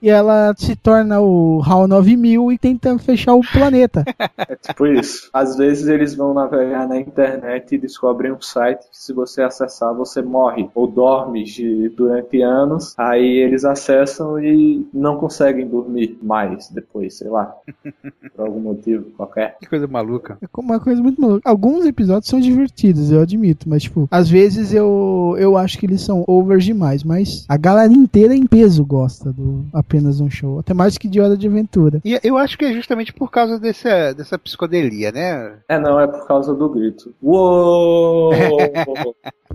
[0.00, 4.04] E ela se torna o HAL 9000 e tenta fechar o planeta.
[4.48, 5.30] É tipo isso.
[5.32, 9.94] Às vezes eles vão navegar na internet e descobrem um site que se você acessar
[9.94, 12.94] você morre ou dorme de- durante anos.
[12.98, 17.54] Aí eles acessam e não conseguem dormir mais depois, sei lá.
[18.34, 19.56] Por algum motivo qualquer.
[19.60, 20.38] Que coisa maluca.
[20.40, 21.48] É uma coisa muito maluca.
[21.48, 26.00] Alguns episódios são divertidos, eu admito, mas, tipo, às vezes eu, eu acho que eles
[26.00, 30.58] são overs demais, mas a galera inteira em peso gosta do apenas um show.
[30.58, 32.00] Até mais que de Hora de Aventura.
[32.04, 35.58] E eu acho que é justamente por causa desse, dessa psicodelia, né?
[35.68, 37.12] É, não, é por causa do grito.
[37.22, 38.32] Uou!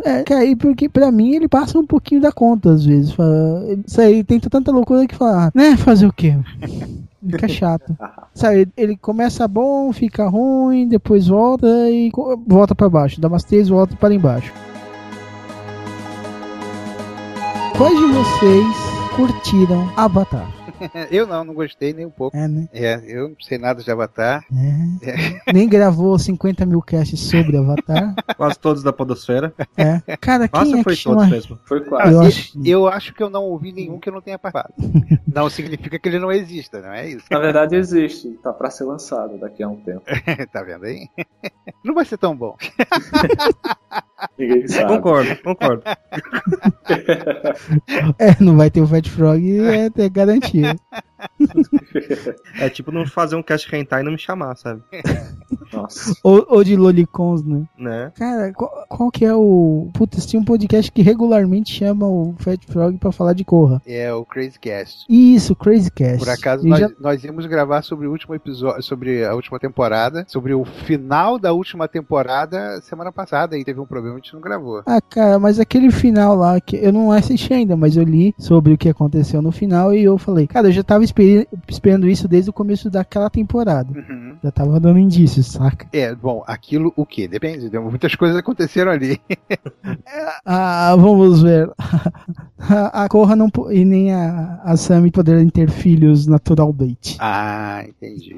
[0.04, 3.12] É, cara, e porque pra mim ele passa um pouquinho da conta às vezes.
[3.12, 6.38] Fala, isso aí tem tanta loucura que fala, ah, né, fazer o quê?
[7.30, 7.96] Fica chato.
[8.34, 12.12] Sabe, ele- começa bom, fica ruim, depois volta e
[12.46, 13.20] volta pra baixo.
[13.20, 14.54] Dá umas três voltas para embaixo.
[17.78, 18.68] Quais de vocês
[19.16, 20.48] curtiram Avatar?
[21.12, 22.36] Eu não, não gostei nem um pouco.
[22.36, 22.68] É, né?
[22.74, 24.44] É, eu não sei nada de Avatar.
[25.04, 25.52] É.
[25.54, 28.14] Nem gravou 50 mil casts sobre Avatar.
[28.36, 29.54] Quase todos da podosfera.
[29.76, 30.00] É.
[30.18, 31.16] Cara, quem Quase é foi que chama...
[31.18, 31.60] todos mesmo.
[31.66, 32.14] Foi quase.
[32.14, 34.74] Eu E- acho- eu acho que eu não ouvi nenhum que eu não tenha participado.
[35.28, 37.26] não significa que ele não exista, não é isso?
[37.32, 40.04] Na verdade existe, tá pra ser lançado daqui a um tempo.
[40.52, 41.08] tá vendo aí?
[41.84, 42.56] não vai ser tão bom.
[44.38, 44.96] Ninguém sabe.
[44.96, 45.84] Concordo, concordo.
[48.18, 50.76] É, não vai ter o Fat Frog, é, é garantia.
[52.60, 54.82] É tipo não fazer um cast hentai e não me chamar, sabe?
[55.72, 56.14] Nossa.
[56.24, 57.64] Ou, ou de Lolicons, né?
[57.78, 58.12] Né?
[58.16, 59.90] Cara, qual, qual que é o.
[59.94, 63.82] Putz, tinha um podcast que regularmente chama o Fat Frog pra falar de Corra.
[63.86, 65.06] É o Crazy Cast.
[65.10, 66.20] Isso, Crazy Cast.
[66.20, 70.26] Por acaso nós, já- nós íamos gravar sobre o último episódio, sobre a última temporada,
[70.28, 74.42] sobre o final da última temporada semana passada e teve um problema a gente não
[74.42, 74.82] gravou.
[74.86, 78.74] Ah, cara, mas aquele final lá, que eu não assisti ainda, mas eu li sobre
[78.74, 81.04] o que aconteceu no final e eu falei, cara, eu já tava
[81.68, 83.90] esperando isso desde o começo daquela temporada.
[84.44, 85.88] Já tava dando indícios, saca?
[85.92, 87.28] É, bom, aquilo o que?
[87.28, 89.20] Depende, muitas coisas aconteceram ali.
[90.46, 91.70] Ah, vamos ver.
[92.60, 97.16] A, a Corra não, po- e nem a, a Sammy poderem ter filhos naturalmente.
[97.20, 98.36] Ah, entendi.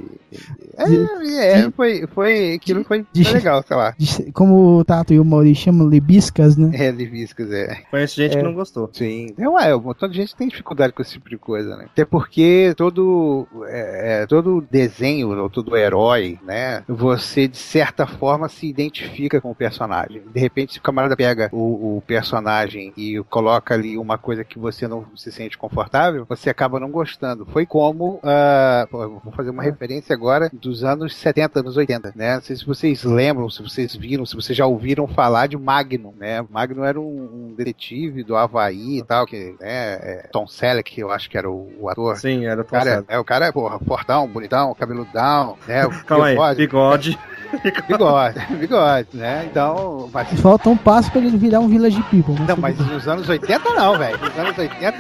[0.78, 1.08] entendi.
[1.38, 3.96] É, é, foi, foi, aquilo foi, de- legal, sei lá.
[3.98, 6.70] De- Como o Tato e o Mauri chamam lebiscas, né?
[6.74, 7.78] É, Liviscas, é.
[7.90, 8.38] Conheço gente É.
[8.38, 8.90] que não gostou.
[8.94, 9.28] Sim.
[9.38, 11.86] Não, é, um montão de gente tem dificuldade com esse tipo de coisa, né?
[11.86, 16.84] Até porque todo, é, é, todo desenho, ou todo herói, né?
[16.88, 20.22] Você, de certa forma, se identifica com o personagem.
[20.34, 24.60] De repente, se o camarada pega o, o personagem e coloca ali uma coisa que
[24.60, 27.46] você não se sente confortável, você acaba não gostando.
[27.46, 32.36] Foi como, eu vou fazer uma referência agora dos anos 70, anos 80, né?
[32.36, 36.14] Não sei se vocês lembram, se vocês viram, se vocês já ouviram falar de Magnum,
[36.18, 36.46] né?
[36.50, 41.12] Magnum era um, um detetive do Havaí e tal, que né, é, Tom Selleck, eu
[41.12, 42.18] acho que era o, o ator.
[42.18, 43.06] Sim, era cara, passado.
[43.08, 45.88] é, o cara é, porra, fortão, bonitão, cabeludão, né?
[46.06, 47.20] Calma aí, bigode, bigode.
[47.88, 49.48] bigode, bigode, né?
[49.50, 52.36] Então, mas Falta um passo pra ele virar um Village People.
[52.48, 54.18] não, mas nos anos 80 não, velho.
[54.20, 54.98] Nos anos 80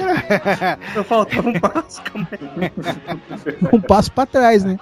[0.96, 2.72] Eu faltava um passo, calma aí.
[3.72, 4.78] um passo pra trás, né?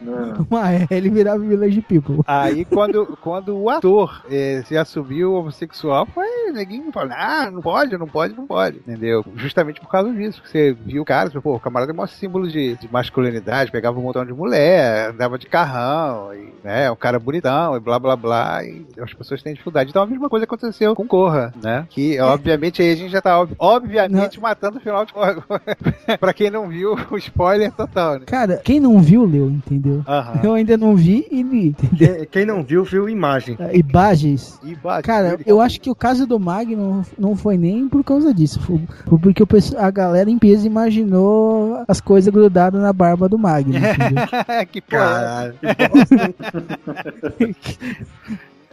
[0.00, 0.46] Não.
[0.50, 2.20] Uma L virava Village People.
[2.26, 7.96] Aí quando, quando o ator eh, se assumiu homossexual, foi neguinho falando, ah, não pode,
[7.98, 8.78] não pode, não pode.
[8.78, 9.24] Entendeu?
[9.36, 10.42] Justamente por causa disso.
[10.42, 13.70] que Você viu o cara, você, pô, o camarada é maior símbolo de, de masculinidade,
[13.70, 17.98] pegava um montão de mulher, andava de carrão, e, né, um cara bonitão, e blá
[17.98, 19.90] blá blá, e as pessoas têm dificuldade.
[19.90, 21.86] Então a mesma coisa aconteceu com Corra, né?
[21.90, 25.36] Que obviamente aí a gente já tá ob- obviamente matando o final de Corra.
[26.18, 28.26] pra quem não viu, o spoiler total, né?
[28.26, 30.02] Cara, quem não viu, leu, entendeu?
[30.08, 30.40] Aham.
[30.42, 32.16] Eu ainda não vi e li, entendeu?
[32.16, 33.56] Quem- Quem não viu, viu imagem.
[33.72, 34.58] Imagens.
[34.64, 38.34] E bate, Cara, eu acho que o caso do Magnum não foi nem por causa
[38.34, 38.58] disso.
[38.60, 38.80] Foi,
[39.20, 43.76] porque o pessoal- a galera em peso imaginou as coisas grudadas na barba do Magnum.
[43.76, 44.24] entendeu?
[44.72, 45.04] que porra.
[45.04, 45.54] Caralho.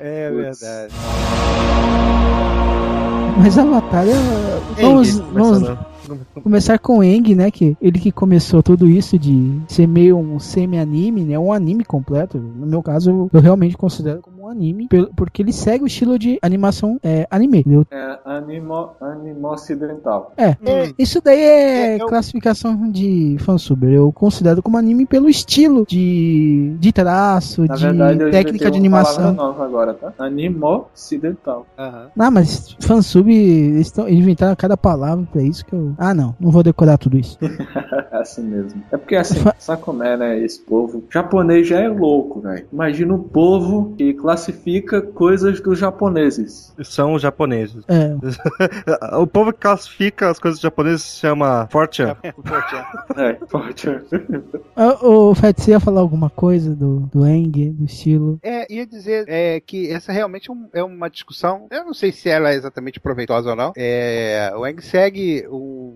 [0.04, 0.94] É verdade.
[3.38, 4.12] Mas Avatar é.
[4.78, 5.78] Ei, Vamos, ninguém vamos.
[6.44, 7.50] Começar com o Eng, né?
[7.52, 11.38] Que ele que começou tudo isso de ser meio um semi-anime, né?
[11.40, 12.38] Um anime completo.
[12.38, 15.88] No meu caso, eu, eu realmente considero como um anime, pelo- porque ele segue o
[15.88, 17.60] estilo de animação é, anime.
[17.60, 17.86] entendeu?
[17.92, 20.34] É animo, animo ocidental.
[20.38, 20.94] É, Hum.
[20.98, 23.92] isso daí é, É, eu- classificação de fansuber.
[23.92, 29.34] Eu considero como anime pelo estilo de, de traço, Na de verdade, técnica de animação.
[29.34, 30.14] nova agora, tá?
[30.20, 31.66] Animo ocidental.
[31.78, 32.08] Aham.
[32.18, 35.94] Ah, mas fansub, eles estão inventaram cada palavra pra isso que eu.
[36.04, 37.38] Ah, não, não vou decorar tudo isso.
[38.12, 38.84] Assim mesmo.
[38.92, 40.40] É porque assim, sabe como é, né?
[40.40, 41.04] Esse povo.
[41.12, 42.68] japonês já é louco, velho.
[42.74, 46.74] Imagina um povo que classifica coisas dos japoneses.
[46.84, 47.84] São os japoneses.
[47.88, 48.16] É,
[49.18, 52.16] O povo que classifica as coisas japonesas se chama Fortune.
[53.18, 53.88] É, pode.
[55.02, 58.40] o, o Fat, você ia falar alguma coisa do, do Eng, do estilo?
[58.42, 61.68] É, ia dizer é, que essa realmente é um- é uma discussão.
[61.72, 63.72] Eu não sei se ela é exatamente proveitosa ou não.
[63.78, 65.46] É, o Eng segue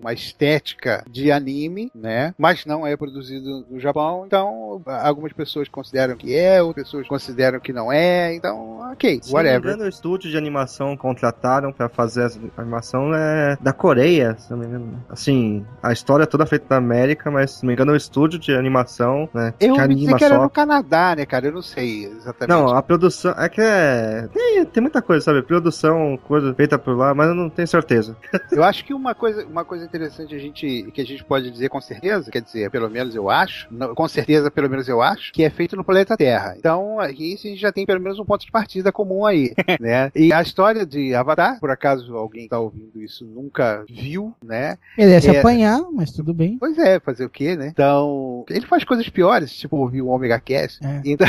[0.00, 2.34] uma estética de anime, né?
[2.38, 4.24] Mas não é produzido no Japão.
[4.26, 8.34] Então, algumas pessoas consideram que é, outras pessoas consideram que não é.
[8.34, 9.72] Então, ok, Se não me whatever.
[9.74, 14.58] engano, o estúdio de animação contrataram pra fazer essa animação é da Coreia, se não
[14.58, 15.04] me engano.
[15.08, 18.38] Assim, a história é toda feita na América, mas se não me engano, o estúdio
[18.38, 19.54] de animação, né?
[19.60, 20.42] Eu que anima que era só.
[20.42, 21.46] no Canadá, né, cara?
[21.46, 22.48] Eu não sei exatamente.
[22.48, 23.32] Não, a produção.
[23.36, 24.28] É que é.
[24.32, 25.42] Tem, tem muita coisa, sabe?
[25.42, 28.16] Produção, coisa feita por lá, mas eu não tenho certeza.
[28.50, 31.68] Eu acho que uma coisa, uma coisa interessante a gente, que a gente pode dizer
[31.68, 35.32] com certeza, quer dizer, pelo menos eu acho, não- com certeza, pelo menos eu acho,
[35.32, 36.54] que é feito no planeta Terra.
[36.58, 40.10] Então, aqui a gente já tem pelo menos um ponto de partida comum aí, né?
[40.14, 44.78] E a história de Avatar, por acaso alguém tá ouvindo isso nunca viu, né?
[44.96, 45.38] Ele ia se É.
[45.38, 46.56] apanhar, mas tudo bem.
[46.58, 47.68] Pois é, fazer o quê, né?
[47.68, 50.84] Então, ele faz coisas piores, tipo ouvir o Omega Cast.
[50.84, 51.00] É.
[51.04, 51.26] Então,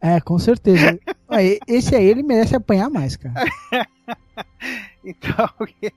[0.00, 0.98] É, com certeza.
[1.68, 3.44] Esse aí ele merece apanhar mais, cara.
[5.04, 5.92] Então, o que?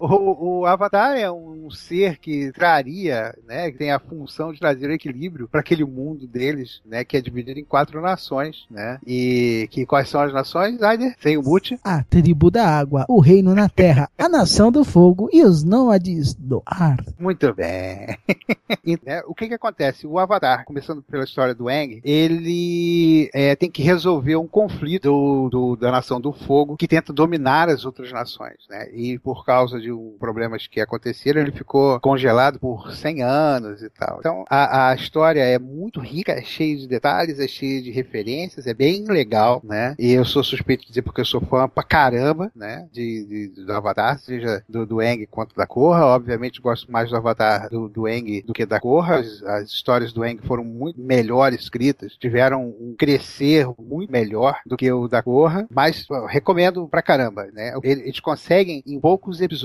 [0.00, 4.88] O, o Avatar é um ser que traria, né, que tem a função de trazer
[4.88, 8.98] o equilíbrio para aquele mundo deles, né, que é dividido em quatro nações, né?
[9.06, 10.82] E que quais são as nações?
[10.82, 11.72] Aider, sem o Butch.
[11.84, 16.34] A tribo da água, o reino na terra, a nação do fogo e os nômades
[16.34, 16.98] do ar.
[17.18, 18.16] Muito bem.
[18.84, 20.06] E, né, o que que acontece?
[20.06, 25.48] O Avatar, começando pela história do Aang, ele é, tem que resolver um conflito do-
[25.50, 28.88] do- da nação do fogo que tenta dominar as outras nações, né?
[28.94, 33.90] E por causa de um, problemas que aconteceram, ele ficou congelado por 100 anos e
[33.90, 34.16] tal.
[34.20, 38.66] Então, a, a história é muito rica, é cheia de detalhes, é cheia de referências,
[38.66, 39.94] é bem legal, né?
[39.98, 42.88] E eu sou suspeito de dizer porque eu sou fã pra caramba, né?
[42.92, 46.06] De, de- do Avatar, seja do, do Aang quanto da Korra.
[46.06, 49.16] Obviamente gosto mais do Avatar do, do Aang do que da Korra.
[49.16, 54.76] As, as histórias do Aang foram muito melhor escritas, tiveram um crescer muito melhor do
[54.76, 57.72] que o da Korra, mas recomendo pra caramba, né?
[57.82, 59.59] Ele- Eles conseguem em poucos episódios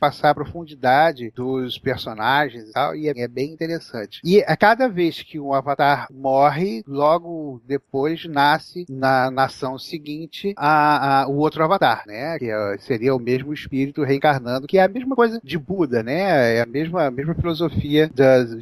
[0.00, 4.20] passar a profundidade dos personagens e tal, e é, é bem interessante.
[4.24, 11.22] E a cada vez que um Avatar morre, logo depois nasce na nação seguinte a,
[11.22, 12.38] a- o outro Avatar, né?
[12.38, 16.56] Que é- seria o mesmo espírito reencarnando, que é a mesma coisa de Buda, né?
[16.56, 18.10] É a mesma, a mesma filosofia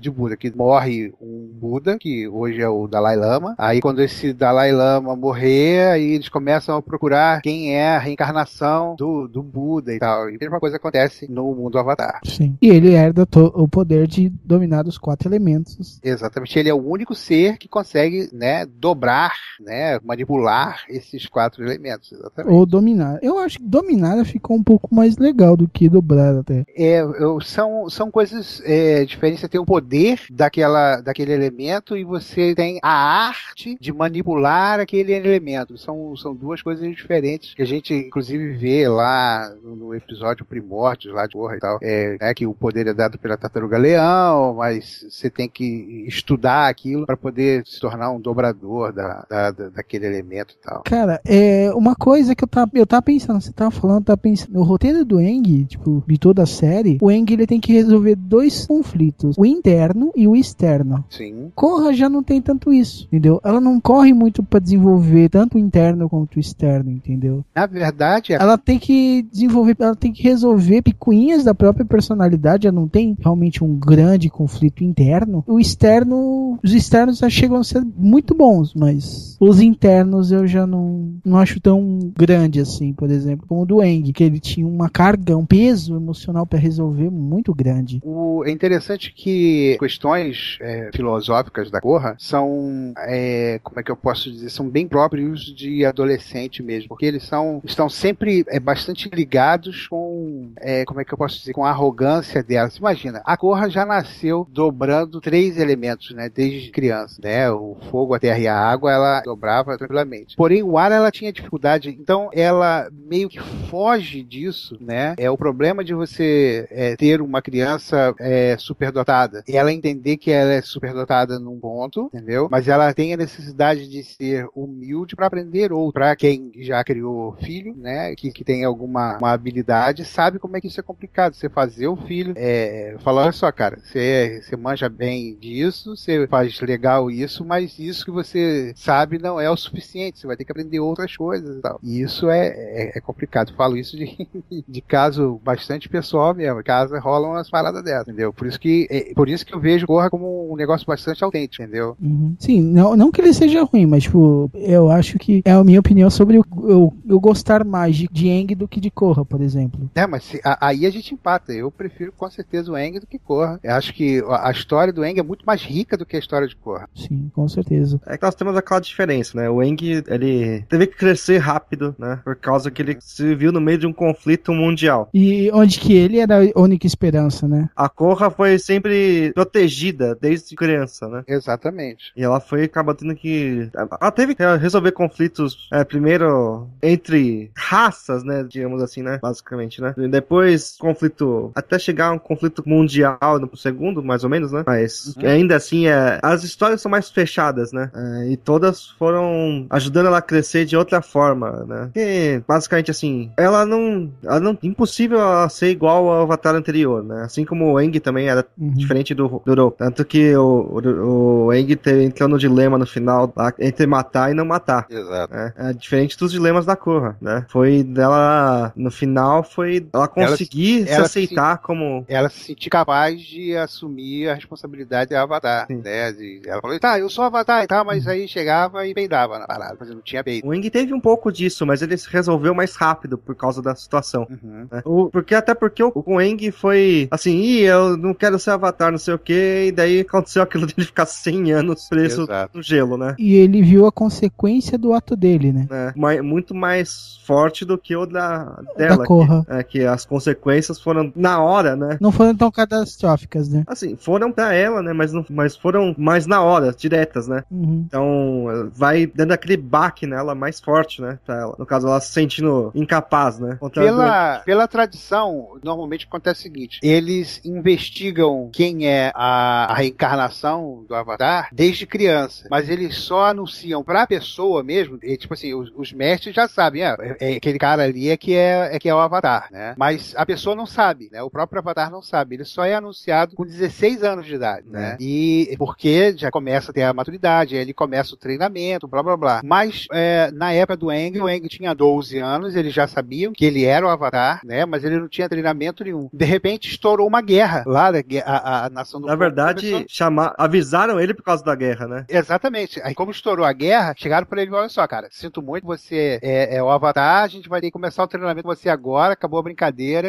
[0.01, 3.55] de Buda, que morre um Buda, que hoje é o Dalai Lama.
[3.59, 8.95] Aí quando esse Dalai Lama morrer, aí eles começam a procurar quem é a reencarnação
[8.97, 10.31] do, do Buda e tal.
[10.31, 12.21] E a mesma coisa acontece no mundo Avatar.
[12.25, 12.57] Sim.
[12.61, 16.01] E ele herda o poder de dominar os quatro elementos.
[16.03, 22.13] Exatamente, ele é o único ser que consegue, né, dobrar, né, manipular esses quatro elementos.
[22.13, 22.55] Exatamente.
[22.55, 23.19] Ou dominar.
[23.23, 26.65] Eu acho que dominar ficou um pouco mais legal do que dobrar até.
[26.77, 29.41] É, eu- são, são coisas é, diferentes.
[29.41, 32.91] Você tem o poder daquela, daquele elemento e você tem a
[33.29, 35.77] arte de manipular aquele elemento.
[35.79, 41.15] São, são duas coisas diferentes que a gente, inclusive, vê lá no, no episódio Primórdios,
[41.15, 41.79] lá de Porra e tal.
[41.83, 46.69] É, né, que o poder é dado pela tartaruga leão, mas você tem que estudar
[46.69, 50.83] aquilo para poder se tornar um dobrador da, da- da- daquele elemento e tal.
[50.85, 54.53] Cara, é uma coisa que eu tava, eu tava pensando, você tava falando, tava pensando,
[54.53, 58.15] no roteiro do Eng, tipo, de toda a série, o Eng ele tem que resolver
[58.17, 61.05] dois conflitos, o interno e o externo.
[61.11, 61.51] Sim.
[61.55, 63.41] Korra já não tem tanto isso, entendeu?
[63.45, 67.45] Ela não corre muito pra desenvolver tanto o interno quanto o externo, entendeu?
[67.55, 70.48] Na verdade, a Ela tem que desenvolver, ela tem que resolver
[70.83, 75.45] picuinhas da própria personalidade, ela não tem realmente um grande conflito interno.
[75.47, 80.67] O externo, os externos já chegam a ser muito bons, mas os internos eu já
[80.67, 84.67] não, não acho tão grande assim, por exemplo, como o do Eng, que ele tinha
[84.67, 88.01] uma carga, um peso emocional pra resolver muito grande.
[88.05, 93.97] O, é interessante que questões é, filosóficas da Corra são, é, como é que eu
[93.97, 99.09] posso dizer, são bem próprios de adolescente mesmo, porque eles são, estão sempre é, bastante
[99.13, 102.71] ligados com é, como é que eu posso dizer, com a arrogância dela.
[102.71, 108.15] Você imagina, a Korra já nasceu dobrando três elementos, né, desde criança, né, o fogo,
[108.15, 110.37] a terra e a água, ela dobrava tranquilamente.
[110.37, 115.39] Porém, o ar ela tinha dificuldade, então ela meio que foge disso, né, é o
[115.39, 119.43] problema de você é, ter uma criança é, superdotada.
[119.49, 122.49] Ela entender que ela é superdotada num ponto, entendeu?
[122.51, 127.37] Mas ela tem a necessidade de ser humilde para aprender ou para quem já criou
[127.41, 131.35] filho, né, que, que tem alguma uma habilidade, sabe como é que isso é complicado.
[131.35, 136.27] Você fazer o filho, é, falar, olha só, cara, você, você manja bem disso, você
[136.27, 140.19] faz legal isso, mas isso que você sabe não é o suficiente.
[140.19, 141.79] Você vai ter que aprender outras coisas e tal.
[141.83, 143.55] E isso é, é, é complicado.
[143.55, 144.29] Falo isso de,
[144.69, 146.63] de caso bastante pessoal mesmo.
[146.63, 148.33] Caso rolam umas paradas dessas, entendeu?
[148.33, 151.63] Por isso que é, por isso que eu vejo Corra como um negócio bastante autêntico,
[151.63, 151.97] entendeu?
[152.01, 152.35] Uhum.
[152.39, 155.81] Sim, não, não que ele seja ruim, mas tipo, eu acho que é a minha
[155.81, 159.41] opinião sobre eu, eu, eu gostar mais de, de Eng do que de Korra, por
[159.41, 159.91] exemplo.
[159.95, 161.53] É, mas se- a- aí a gente empata.
[161.53, 163.59] Eu prefiro com certeza o Eng do que Korra.
[163.63, 166.19] Eu acho que a, a história do Eng é muito mais rica do que a
[166.19, 166.89] história de Korra.
[166.95, 168.01] Sim, com certeza.
[168.07, 169.49] É que nós temos aquela diferença, né?
[169.51, 172.21] O Eng, ele teve que crescer rápido, né?
[172.25, 175.09] Por causa que ele se viu no meio de um conflito mundial.
[175.13, 177.69] E onde que ele era a única esperança, né?
[177.77, 181.23] A Korra foi sempre protegida desde criança, né?
[181.27, 182.13] Exatamente.
[182.17, 183.71] E ela foi acabar tendo que.
[183.75, 188.45] Ela teve que resolver conflitos, é, primeiro entre raças, né?
[188.49, 189.19] Digamos assim, né?
[189.21, 189.95] Basicamente, né?
[190.09, 191.51] E depois, conflito.
[191.55, 194.65] Até chegar a um conflito mundial no segundo, mais ou menos, né?
[194.67, 197.91] Mas ainda assim, é, as histórias são mais fechadas, né?
[197.95, 201.85] É, e todas foram ajudando ela a crescer de outra forma, né?
[201.93, 204.11] Porque, basicamente, assim, ela não.
[204.23, 204.59] Ela não.
[204.63, 207.23] Impossível ela ser igual ao Avatar anterior, né?
[207.23, 208.71] Assim como o Eng também era Uhum.
[208.71, 209.71] diferente do, do Ro.
[209.77, 214.35] Tanto que o, o, o te- entrou no dilema no final lá, entre matar e
[214.35, 214.87] não matar.
[214.91, 215.33] Exato.
[215.33, 215.53] né?
[215.57, 217.47] É diferente dos dilemas da Korra, né?
[217.49, 222.05] Foi dela, no final, foi ela conseguir se ela aceitar como...
[222.09, 225.81] Ela se sentir capaz de assumir a responsabilidade de Avatar, Sim.
[225.85, 226.13] né?
[226.13, 229.47] De- ela falou, tá, eu sou Avatar e tal, mas aí chegava e peidava na
[229.47, 230.47] parada, mas não tinha peito.
[230.47, 233.75] O Aang teve um pouco disso, mas ele se resolveu mais rápido por causa da
[233.75, 234.27] situação.
[234.31, 234.67] Uhum.
[234.71, 234.83] né?
[234.85, 238.91] O- porque até porque o, o Aang foi assim, Ih, eu não quero ser avatar,
[238.91, 242.57] não sei o que, e daí aconteceu aquilo dele ficar 100 anos preso Exato.
[242.57, 243.15] no gelo, né?
[243.19, 245.67] E ele viu a consequência do ato dele, né?
[245.71, 248.45] É, muito mais forte do que o da
[248.77, 248.99] dela.
[248.99, 249.45] da Korra.
[249.45, 251.99] Que, é, que as consequências foram na hora, né?
[252.01, 253.65] Não foram tão catastróficas, né?
[253.67, 254.93] Assim, foram pra ela, né?
[254.93, 257.43] Mas, não, mas foram mais na hora, diretas, né?
[257.51, 257.85] Uhum.
[257.87, 261.19] Então, eh, vai dando aquele baque nela mais forte, né?
[261.25, 261.57] Pra ela.
[261.59, 263.59] No caso, ela se sentindo incapaz, né?
[263.73, 270.95] Pela, pela tradição, normalmente acontece o seguinte: eles investigam quem é a, a reencarnação do
[270.95, 275.93] Avatar desde criança, mas eles só anunciam pra pessoa mesmo, e, tipo assim, os, os
[275.93, 278.95] mestres já sabem, ah, é, é aquele cara ali é que é, é que é
[278.95, 279.75] o Avatar, né?
[279.79, 281.23] Mas a pessoa não sabe, né?
[281.23, 284.97] O próprio Avatar não sabe, ele só é anunciado com 16 anos de idade, né?
[285.01, 289.17] E porque já começa a ter a maturidade, aí ele começa o treinamento, blá blá
[289.17, 289.41] blá.
[289.45, 293.45] Mas é, na época do Eng, o Eng tinha 12 anos, eles já sabiam que
[293.45, 294.67] ele era o Avatar, né?
[294.67, 296.09] Mas ele não tinha treinamento nenhum.
[296.13, 299.87] De repente estourou uma guerra lá, né, a, a, a nação do Na verdade, começou-
[299.89, 302.05] chamar, avisaram ele por causa da guerra, né?
[302.09, 302.81] Exatamente.
[302.83, 306.19] Aí, como estourou a guerra, chegaram pra ele e olha só, cara, sinto muito, você
[306.21, 309.13] é, é o Avatar, a gente vai ter que começar o treinamento com você agora,
[309.13, 309.58] acabou a brincadeira.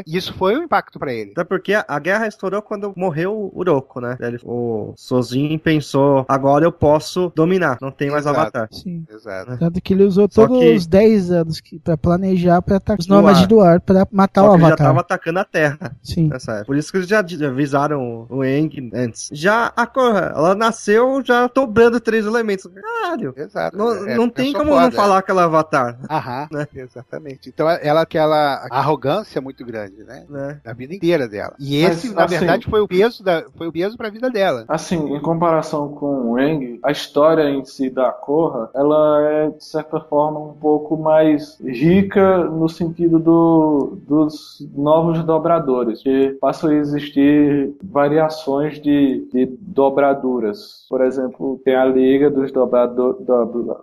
[0.06, 1.32] E isso foi um impacto pra ele.
[1.32, 4.18] Até porque a, guerra estourou quando morreu o Uroko, né?
[4.20, 8.40] Ele, o Sojin pensou, agora eu posso dominar, não tem mais Exato.
[8.40, 8.68] avatar.
[8.72, 9.06] Sim.
[9.10, 9.58] Exato.
[9.58, 13.00] Tanto que ele usou Só todos que- os 10 anos que, pra planejar pra atacar
[13.00, 13.48] os No nômades ar.
[13.48, 14.88] do ar pra matar Só o que ele já Avatar.
[14.88, 16.28] tava atacando a Terra Sim.
[16.30, 16.66] nessa época.
[16.66, 19.30] Por isso que eles já avisaram o Aang antes.
[19.32, 22.70] Já a Korra, ela nasceu já dobrando três elementos.
[22.74, 23.34] Caralho!
[23.36, 23.78] Exato.
[23.78, 24.92] Não, É, não tem como não foda.
[24.96, 26.68] falar que ela é avatar, Aham, né?
[26.76, 27.50] exatamente.
[27.50, 30.26] Então ela aquela arrogância muito grande, né?
[30.30, 30.60] né?
[30.66, 31.56] A vida inteira dela.
[31.60, 34.30] E Mas, esse, na assim- verdade, foi o peso da, foi o peso pra vida
[34.30, 34.66] dela.
[34.68, 39.64] Assim, em comparação com o Eng, a história em si da Korra, ela é, de
[39.64, 46.76] certa forma, um pouco mais rica no sentido do, dos novos dobradores, que passam a
[46.76, 50.86] existir variações de, de dobraduras.
[50.90, 53.26] Por exemplo, tem a Liga dos Dobradores...
[53.26, 53.78] Do, do,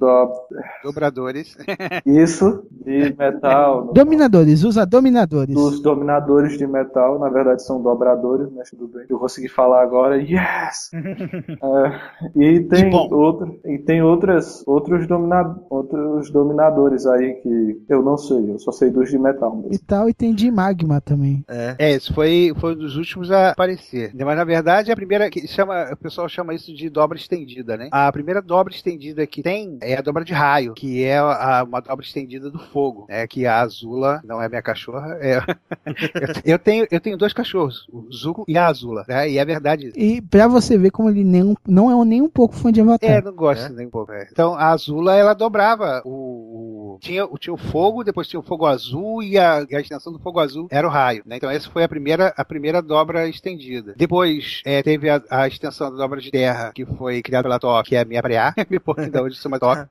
[0.83, 1.57] Dobradores.
[2.05, 3.93] isso, de metal...
[3.93, 5.46] Dominadores, usa dominadores.
[5.47, 9.07] Dos dominadores de metal, na verdade são dobradores, mas tudo bem.
[9.09, 10.91] Eu consegui falar agora, yes!
[11.63, 18.17] É, e tem outro, e tem outras, outros, domina, outros dominadores aí que eu não
[18.17, 19.85] sei, eu só sei dos de metal E mesmo.
[19.87, 21.45] tal, e tem de magma também.
[21.49, 21.75] É.
[21.79, 24.13] É, esse foi, foi um dos últimos a aparecer.
[24.15, 27.89] Mas na verdade a primeira que chama, o pessoal chama isso de dobra estendida, né?
[27.93, 31.65] A primeira dobra estendida estendida que tem é a dobra de raio, que é a-
[31.67, 33.27] uma dobra estendida do fogo, né?
[33.27, 35.36] Que a Azula não é minha cachorra, é...
[36.45, 39.31] eu, eu tenho eu tenho dois cachorros, o Zuko e a Azula, né?
[39.31, 39.99] E é verdade isso.
[39.99, 43.09] E pra você ver como ele nem, não é nem um pouco fã de Avatar.
[43.11, 44.13] É, não gosto nem um pouco.
[44.13, 44.29] é.
[44.31, 46.11] Então a Azula ela dobrava o,
[46.95, 49.81] o- tinha, o- tinha o fogo, depois tinha o fogo azul e a, e a
[49.81, 51.23] extensão do fogo azul era o raio.
[51.27, 51.37] né?
[51.37, 53.95] Então essa foi a primeira a primeira dobra estendida.
[53.97, 57.89] Depois é, teve a, a extensão da dobra de terra que foi criada pela Top,
[57.89, 59.83] que é a minha preá, me pouco da onde chama Top.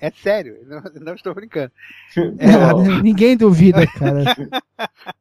[0.00, 1.70] é sério, não, não estou brincando.
[2.38, 4.24] Não, Ninguém duvida, cara.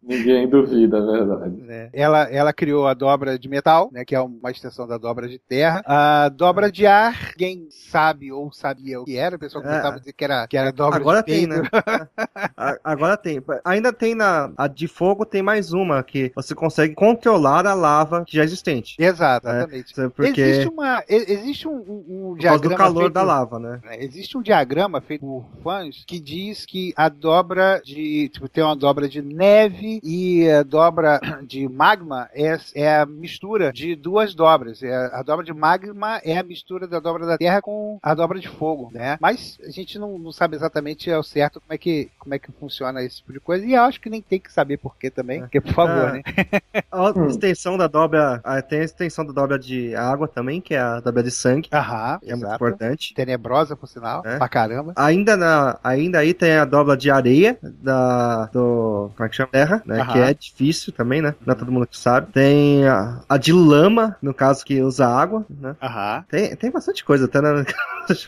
[0.01, 1.55] ninguém duvida, é verdade.
[1.61, 1.89] né?
[1.93, 5.39] Ela, ela criou a dobra de metal, né, que é uma extensão da dobra de
[5.39, 5.82] terra.
[5.86, 9.68] A dobra de ar, quem sabe ou sabia o que era, o pessoal É.
[9.68, 11.61] começava a dizer que era, que era dobra Agora de tem, peito.
[11.72, 12.78] né?
[12.84, 13.41] Agora tem.
[13.65, 14.51] Ainda tem na.
[14.57, 18.45] A de fogo tem mais uma, que você consegue controlar a lava que já é
[18.45, 18.95] existente.
[18.99, 19.93] Exato, exatamente.
[20.15, 20.41] Porque.
[20.41, 22.70] Existe, uma, existe um, um, um por causa diagrama.
[22.70, 23.80] do calor feito- da lava, né?
[23.84, 28.30] né, Existe um diagrama feito por fãs que diz que a dobra de.
[28.30, 33.72] Tipo, tem uma dobra de neve e a dobra de magma é, é a mistura
[33.72, 34.82] de duas dobras.
[34.84, 38.39] É, a dobra de magma é a mistura da dobra da terra com a dobra
[38.39, 39.18] de fogo, né?
[39.22, 42.51] Mas a gente não, não sabe exatamente ao certo como é, que, como é que
[42.51, 43.66] funciona esse tipo de coisa.
[43.66, 45.41] E eu acho que nem tem que saber por quê também.
[45.41, 46.14] Porque, por favor, Ah.
[46.14, 46.22] né?
[46.91, 48.39] A extensão da dobra.
[48.43, 51.70] ah, Tem a extensão da dobra de água também, que é a dobra de sangue.
[51.72, 52.55] Aham, que é muito exato.
[52.55, 53.14] importante.
[53.14, 54.38] Tenebrosa, por sinal, É.
[54.38, 54.93] pra caramba.
[54.95, 57.46] Ainda, na, ainda aí tem a dobra de areia
[57.81, 59.49] da do como é que chama?
[59.51, 60.01] Terra, né?
[60.01, 60.13] Aham.
[60.13, 61.33] Que é difícil também, né?
[61.45, 62.31] Não é todo mundo que sabe.
[62.31, 65.75] Tem a, a de lama, no caso que usa água, né?
[65.81, 66.23] Aham.
[66.29, 67.63] Tem, tem bastante coisa, até na.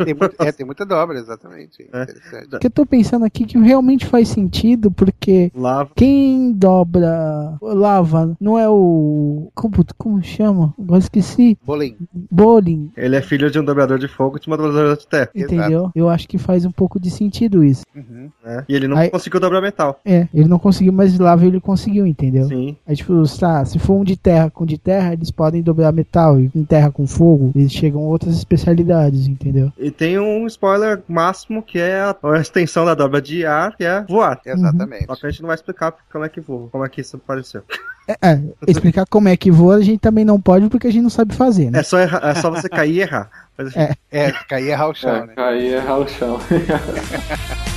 [0.03, 1.87] Tem, muito- é, tem muita dobra, exatamente.
[1.93, 2.03] É.
[2.03, 2.55] Interessante.
[2.55, 5.89] O que eu tô pensando aqui que realmente faz sentido, porque Lava.
[5.95, 9.49] quem dobra lava não é o.
[9.55, 10.73] Como, como chama?
[10.77, 11.57] Agora esqueci.
[11.65, 11.95] Bolim.
[12.29, 15.29] Bowling, Ele é filho de um dobrador de fogo e de uma dobradora de terra.
[15.33, 15.53] Exato.
[15.55, 15.91] entendeu?
[15.95, 17.83] Eu acho que faz um pouco de sentido isso.
[17.95, 18.29] Uhum.
[18.43, 18.65] Né?
[18.67, 19.99] E ele não Aí- conseguiu dobrar metal.
[20.05, 22.45] É, ele não conseguiu, mas lava ele conseguiu, entendeu?
[22.47, 22.75] Sim.
[22.87, 26.39] Aí, tipo, tá, se for um de terra com de terra, eles podem dobrar metal.
[26.39, 29.71] E com terra com fogo, eles chegam a outras especialidades, entendeu?
[29.77, 33.83] E tem um spoiler máximo que é a, a extensão da dobra de ar, que
[33.83, 34.39] é voar.
[34.45, 35.05] Exatamente.
[35.05, 37.15] Só que a gente não vai explicar como é que voa, como é que isso
[37.17, 37.61] apareceu.
[38.07, 41.03] É, é, explicar como é que voa a gente também não pode porque a gente
[41.03, 41.79] não sabe fazer, né?
[41.79, 43.29] É só, errar- é só você cair e errar.
[43.55, 43.93] Mas, É.
[44.11, 45.33] É, cair e errar o chão, É, né?
[45.35, 46.39] cair e errar o chão.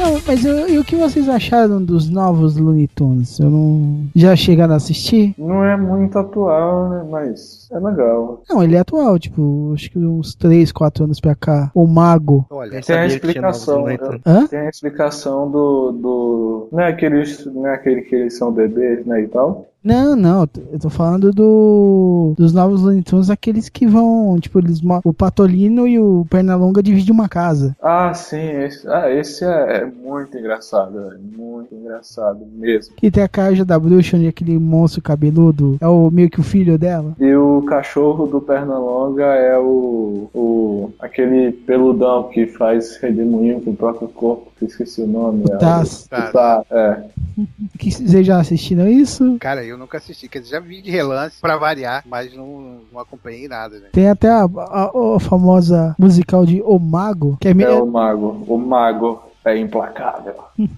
[0.00, 3.38] Não, mas eu- e o que vocês acharam dos novos Looney Tunes?
[3.38, 4.04] Eu não.
[4.16, 5.34] Já chegaram a assistir?
[5.36, 7.04] Não é muito atual, né?
[7.10, 8.42] Mas é legal.
[8.48, 11.70] Não, ele é atual, tipo, acho que uns 3, 4 anos pra cá.
[11.74, 12.46] O Mago.
[12.50, 13.84] Olha, Tem a explicação.
[13.84, 14.20] Tunes.
[14.26, 14.46] Hã?
[14.46, 15.92] Tem a explicação do.
[15.92, 19.22] do não, é aqueles, não é aquele que eles são bebês, né?
[19.22, 19.66] E tal.
[19.82, 20.40] Não, não,
[20.72, 25.86] eu tô- falando do dos novos Looney Tunes, aqueles que vão, tipo, eles o Patolino
[25.86, 27.74] e o Pernalonga dividem uma casa.
[27.82, 28.36] Ah, sim.
[28.40, 31.20] Esse, ah, esse é, é muito engraçado, velho.
[31.36, 32.94] Muito engraçado mesmo.
[32.96, 36.44] Que tem a caixa da bruxa, onde aquele monstro cabeludo é o meio que o
[36.44, 37.14] filho dela.
[37.18, 43.76] E o cachorro do Pernalonga é o, o aquele peludão que faz redemoinho com o
[43.76, 45.44] próprio corpo, que eu esqueci o nome.
[45.44, 46.06] O Taz.
[46.10, 47.04] É, o Taz, é.
[47.78, 49.36] Que vocês já assistiram isso?
[49.40, 50.28] cara, eu nunca assisti.
[50.28, 53.88] Quer dizer, já vi de relance pra variar, mas não, não acompanhei nada, né?
[53.92, 57.86] Tem até a, a- a famosa musical de O Mago, que é, me- É o
[57.86, 58.44] mago.
[58.46, 60.34] O mago é implacável.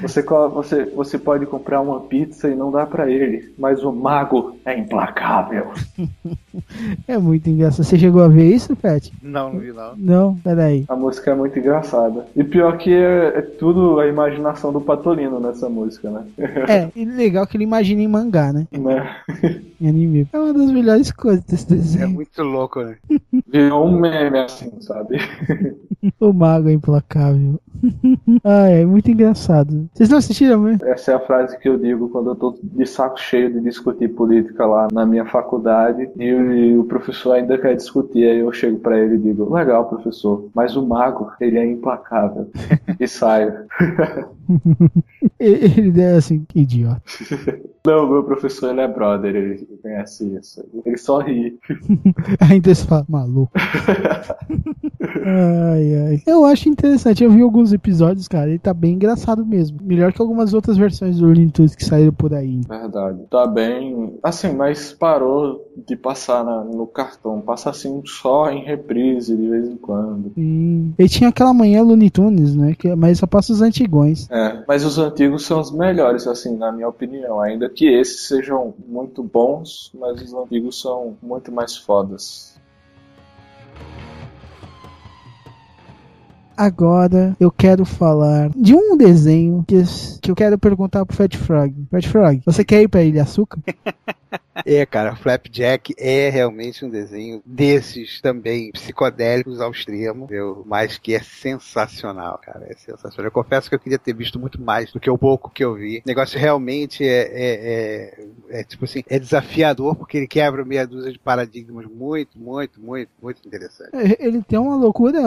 [0.00, 4.56] Você, você, você pode comprar uma pizza e não dá pra ele, mas o mago
[4.64, 5.72] é implacável.
[7.06, 7.84] é muito engraçado.
[7.84, 9.12] Você chegou a ver isso, Pet?
[9.22, 9.92] Não, não vi não.
[9.96, 10.36] Não?
[10.36, 10.84] Peraí.
[10.88, 12.26] A música é muito engraçada.
[12.34, 16.24] E pior que é, é tudo a imaginação do Patolino nessa música, né?
[16.68, 18.66] É, e legal que ele imagina em mangá, né?
[18.72, 19.16] né?
[19.80, 20.26] Em anime.
[20.32, 22.10] É uma das melhores coisas desse É desenho.
[22.10, 22.96] muito louco, né?
[23.46, 25.18] Virou um meme assim, sabe?
[26.18, 27.60] O Mago é implacável.
[28.44, 29.88] ah, é muito engraçado.
[29.92, 30.86] Vocês não assistiram mesmo?
[30.86, 34.08] Essa é a frase que eu digo quando eu tô de saco cheio de discutir
[34.08, 38.24] política lá na minha faculdade e o, e o professor ainda quer discutir.
[38.24, 42.48] Aí eu chego pra ele e digo: Legal, professor, mas o mago, ele é implacável.
[43.04, 43.52] e saio.
[45.38, 47.02] Ele deu assim, que idiota.
[47.86, 50.64] Não, meu professor, ele é brother, ele conhece isso.
[50.86, 51.58] Ele só ri.
[52.40, 53.52] Ainda se fala, maluco.
[55.22, 56.22] ai, ai.
[56.26, 57.22] Eu acho interessante.
[57.22, 59.78] Eu vi alguns episódios, cara, ele tá bem engraçado mesmo.
[59.82, 62.62] Melhor que algumas outras versões do Looney Tunes que saíram por aí.
[62.66, 63.18] Verdade.
[63.30, 64.18] Tá bem.
[64.22, 67.40] Assim, mas parou de passar na- no cartão.
[67.40, 70.32] Passa assim só em reprise de vez em quando.
[70.36, 72.74] E ele tinha aquela manhã Looney Tunes, né?
[72.78, 74.30] Que, mas só passa os antigões.
[74.30, 77.40] É, mas os antigos são os melhores, assim, na minha opinião.
[77.40, 82.54] Ainda que esses sejam muito bons, mas os antigos são muito mais fodas.
[86.56, 89.82] Agora eu quero falar de um desenho que,
[90.22, 91.74] que eu quero perguntar pro Fat Frog.
[91.90, 93.60] Fat Frog, você quer ir pra Ilha Açúcar?
[94.64, 100.62] É, cara, Flapjack é realmente um desenho desses também psicodélicos ao extremo, viu?
[100.66, 102.66] mas que é sensacional, cara.
[102.68, 103.26] É sensacional.
[103.26, 105.74] Eu confesso que eu queria ter visto muito mais do que o pouco que eu
[105.74, 105.98] vi.
[105.98, 110.86] O negócio realmente é, é, é, é, tipo assim, é desafiador porque ele quebra meia
[110.86, 113.90] dúzia de paradigmas muito, muito, muito, muito interessante.
[114.18, 115.20] Ele tem uma loucura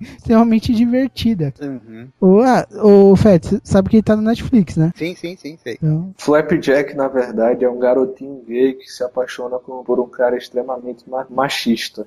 [0.00, 1.52] extremamente divertida.
[1.60, 2.08] Uhum.
[2.44, 4.92] Ah, ô Fat, você sabe que ele tá no Netflix, né?
[4.96, 5.74] Sim, sim, sim, sei.
[5.74, 11.08] Então, Flapjack, na verdade, é um garotinho gay que se apaixona por um cara extremamente
[11.08, 12.06] ma- machista.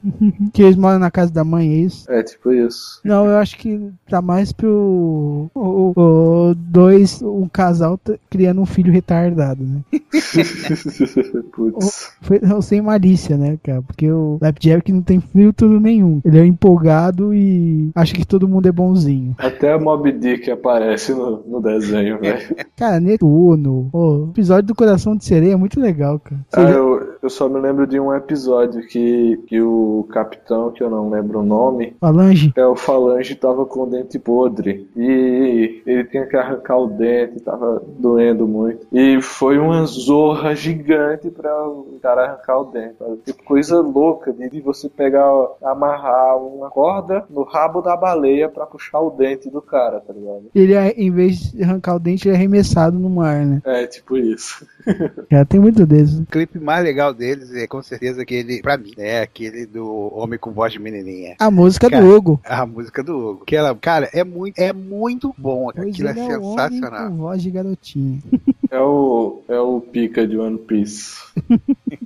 [0.54, 2.12] que eles moram na casa da mãe, é isso?
[2.12, 3.00] É tipo isso.
[3.04, 8.92] Não, eu acho que tá mais pro o, o- dois, um casal criando um filho
[8.92, 9.80] retardado, né?
[11.54, 12.12] Putz.
[12.22, 13.82] Foi sem malícia, né, cara?
[13.82, 16.22] Porque o Flapjack não tem filtro nenhum.
[16.24, 19.36] Ele é empolgado e acha que todo mundo é bonzinho.
[19.38, 22.56] Até a Mob Dick aparece no, no desenho, velho.
[22.76, 26.42] Cara, Netuno, o episódio do Coração de Sereia é muito legal, cara.
[26.54, 26.91] Ah, eu,
[27.22, 31.40] eu só me lembro de um episódio que, que o capitão, que eu não lembro
[31.40, 32.52] o nome, Falange?
[32.56, 37.40] é o Falange tava com o dente podre e ele tinha que arrancar o dente,
[37.40, 38.88] tava doendo muito.
[38.92, 42.96] E foi uma zorra gigante pra o cara arrancar o dente.
[43.26, 45.24] Tipo, coisa louca de, de você pegar,
[45.64, 50.46] amarrar uma corda no rabo da baleia pra puxar o dente do cara, tá ligado?
[50.54, 53.62] Ele, é, em vez de arrancar o dente, ele é arremessado no mar, né?
[53.64, 54.66] É, tipo isso.
[55.30, 56.20] Cara, tem muito desses.
[56.20, 60.38] O clipe mais legal deles é com certeza aquele, pra mim, é aquele do Homem
[60.40, 61.36] com Voz de Menininha.
[61.40, 62.40] A música Cara, do Hugo.
[62.44, 63.46] A música do Hugo.
[63.46, 65.70] Que ela, cara, é muito, é muito bom.
[65.76, 67.10] Pois Aquilo é é um homem sensacional.
[67.10, 68.22] com voz de garotinho.
[68.72, 71.16] É o, é o pica de One Piece.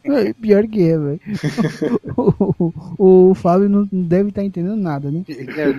[0.08, 1.20] É, Pior que é, velho.
[2.16, 5.24] o, o, o Fábio não deve estar entendendo nada, né?
[5.28, 5.74] É,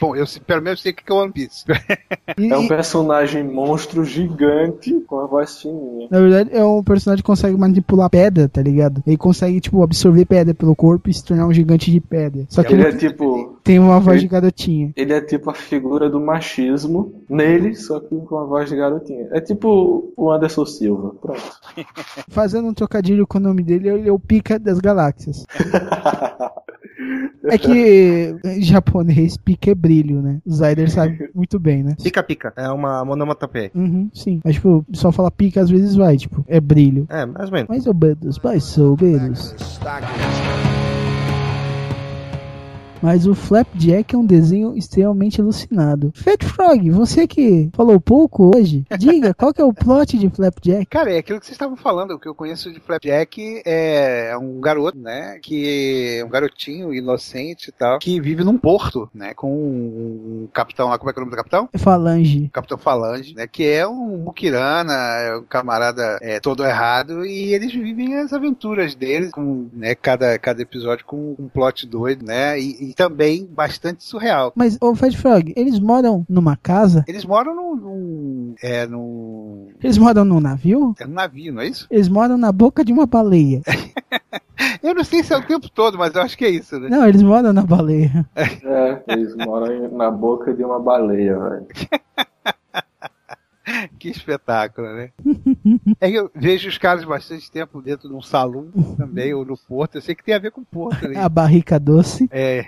[0.00, 1.64] Bom, eu pelo menos sei o que é One Piece.
[2.38, 6.06] E- É um personagem monstro gigante com a voz fininha.
[6.10, 9.02] na verdade, é um personagem que consegue manipular pedra, tá ligado?
[9.04, 12.44] Ele consegue, tipo, absorver pedra pelo corpo e se tornar um gigante de pedra.
[12.48, 13.51] Só que Ele ele é tipo.
[13.62, 14.92] Tem uma voz ele- de garotinha.
[14.96, 19.28] Ele é tipo a figura do machismo nele, só que com a voz de garotinha.
[19.32, 21.14] É tipo o Anderson Silva.
[21.20, 21.42] Pronto.
[22.28, 25.44] Fazendo um trocadilho com o nome dele, ele é o pica das galáxias.
[27.44, 30.38] É que em japonês pica é brilho, né?
[30.46, 31.96] O Zyder sabe muito bem, né?
[32.00, 32.52] Pica Pica.
[32.56, 33.72] É uma monomatopéia.
[33.74, 34.40] Uhum, sim.
[34.44, 37.04] Mas, tipo, só falar pica às vezes vai, tipo, é brilho.
[37.10, 37.68] É, mais ou menos.
[37.68, 39.56] Mais ou menos, mais ou menos.
[43.02, 46.12] Mas o Flapjack é um desenho extremamente alucinado.
[46.14, 50.86] Fat Frog, você que falou pouco hoje, diga qual que é o plot de Flapjack?
[50.86, 52.12] Cara, é aquilo que vocês estavam falando.
[52.12, 55.38] O que eu conheço de Flapjack é um garoto, né?
[55.42, 59.34] Que é um garotinho inocente e tal, que vive num porto, né?
[59.34, 60.96] Com um capitão lá.
[60.96, 61.68] Como é que é o nome do capitão?
[61.76, 62.50] Falange.
[62.52, 63.48] Capitão Falange, né?
[63.48, 68.94] Que é um muquirana, é um camarada é, todo errado, e eles vivem as aventuras
[68.94, 72.58] deles, com né, cada, cada episódio com um plot doido, né?
[72.60, 74.52] E, e também bastante surreal.
[74.54, 77.04] Mas, ô Fat Frog, eles moram numa casa?
[77.08, 77.76] Eles moram num.
[77.76, 79.68] num é, num.
[79.82, 80.94] Eles moram num navio?
[80.98, 81.86] É num navio, não é isso?
[81.90, 83.62] Eles moram na boca de uma baleia.
[84.82, 86.88] Eu não sei se é o tempo todo, mas eu acho que é isso, né?
[86.88, 88.26] Não, eles moram na baleia.
[88.36, 91.66] É, eles moram na boca de uma baleia, velho.
[94.02, 95.10] Que espetáculo, né?
[96.00, 99.56] é que eu vejo os caras bastante tempo dentro de um salão também, ou no
[99.56, 99.94] porto.
[99.94, 101.14] Eu sei que tem a ver com porto, né?
[101.22, 102.28] A barrica doce.
[102.32, 102.66] É,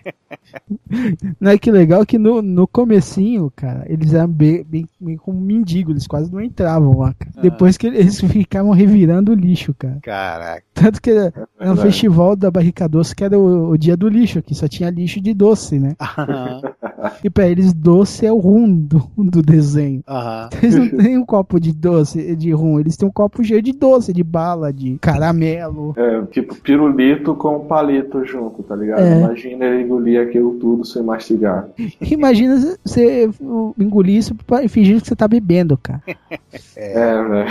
[1.40, 5.40] Não é que legal que no, no comecinho, cara, eles eram bem, bem, bem como
[5.40, 7.32] mendigos, eles quase não entravam lá, cara.
[7.42, 9.98] Depois que eles ficavam revirando o lixo, cara.
[10.02, 10.64] caraca.
[10.72, 11.82] Tanto que era, era um verdade.
[11.82, 15.20] festival da Barrica Doce que era o, o dia do lixo, que só tinha lixo
[15.20, 15.96] de doce, né?
[17.22, 20.02] E pra eles, doce é o rum do, do desenho.
[20.08, 20.48] Aham.
[20.62, 23.72] Eles não têm um copo de doce, de rum, eles têm um copo cheio de
[23.72, 25.94] doce, de bala, de caramelo.
[25.96, 29.00] É, tipo pirulito com palito junto, tá ligado?
[29.00, 29.20] É.
[29.20, 31.68] Imagina ele engolir aquilo tudo sem mastigar.
[32.00, 33.28] Imagina você
[33.78, 36.02] engolir isso pra- fingindo que você tá bebendo, cara.
[36.76, 37.50] É, velho.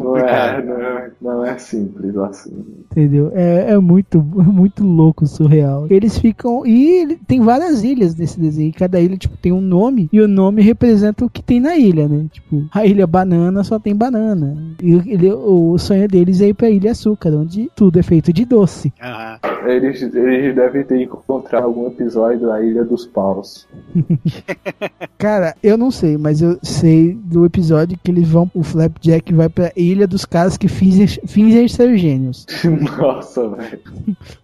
[0.00, 0.66] Não é, complicado.
[0.66, 2.64] não é, não é simples assim.
[2.90, 3.30] Entendeu?
[3.34, 5.86] É, é muito, muito louco, surreal.
[5.90, 6.66] Eles ficam.
[6.66, 8.72] E ele- tem várias ilhas nesse desenho.
[8.72, 10.08] Cada ilha, tipo, tem um nome.
[10.12, 12.26] E o nome representa o que tem na ilha, né?
[12.32, 14.56] Tipo, a ilha banana só tem banana.
[14.82, 18.44] E ele, o sonho deles é ir pra ilha açúcar, onde tudo é feito de
[18.44, 18.92] doce.
[19.02, 19.38] Aham.
[19.66, 23.66] Eles, eles devem ter encontrado algum episódio da Ilha dos Paus.
[25.18, 28.48] Cara, eu não sei, mas eu sei do episódio que eles vão.
[28.54, 32.46] O Flapjack vai pra ilha dos caras que fingem, fingem ser gênios.
[32.98, 33.80] Nossa, velho.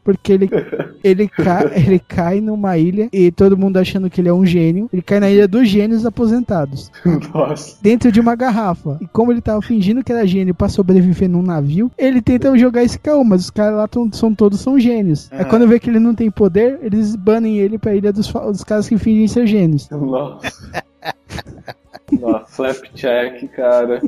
[0.02, 0.50] Porque ele,
[1.02, 4.88] ele, cai, ele cai numa ilha e todo mundo achando que ele é um gênio.
[4.92, 6.90] Ele cai na ilha dos gênios aposentados.
[7.32, 7.76] Nossa.
[7.82, 8.98] Dentro de uma garrafa.
[9.00, 12.82] E como ele tava fingindo que era gênio pra sobreviver num navio, ele tenta jogar
[12.82, 15.28] esse caô, mas os caras lá tão- são todos são gênios.
[15.32, 15.48] Aí Aham.
[15.48, 18.88] quando vê que ele não tem poder, eles banem ele pra ilha dos, dos caras
[18.88, 19.88] que fingem ser gênios.
[19.90, 20.52] Nossa.
[22.12, 24.02] Nossa, Flapjack, cara.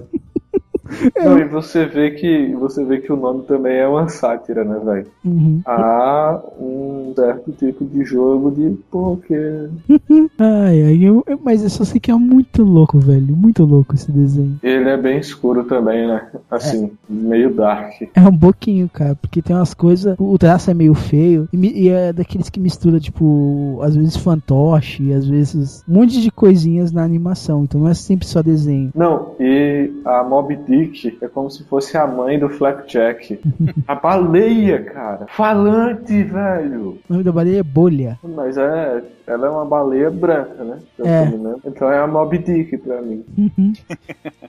[1.17, 4.79] Não, e você vê que você vê que o nome também é uma sátira, né,
[4.85, 5.07] velho?
[5.25, 5.61] Uhum.
[5.67, 9.71] Há um certo tipo de jogo de poker.
[10.39, 13.35] Ai, ai, eu, eu- mas eu só sei que é muito louco, velho.
[13.37, 14.59] Muito louco esse desenho.
[14.63, 16.27] Ele é bem escuro também, né?
[16.51, 18.03] Assim, meio dark.
[18.15, 20.15] É um pouquinho, cara, porque tem umas coisas.
[20.19, 21.49] O traço é meio feio.
[21.53, 26.31] E, e é daqueles que mistura, tipo, às vezes fantoche, às vezes um monte de
[26.31, 27.65] coisinhas na animação.
[27.65, 28.91] Então não é sempre só desenho.
[28.95, 30.76] Não, e a Mob Dick
[31.21, 33.39] é como se fosse a mãe do Flapjack.
[33.87, 35.27] a baleia, cara.
[35.29, 36.99] Falante, velho.
[37.09, 38.19] O nome da baleia é bolha.
[38.23, 39.03] Mas é.
[39.27, 40.79] Ela é uma baleia branca, né?
[41.05, 41.25] É.
[41.67, 43.25] Então é a Mob Dick pra mim.
[43.37, 43.73] Uhum.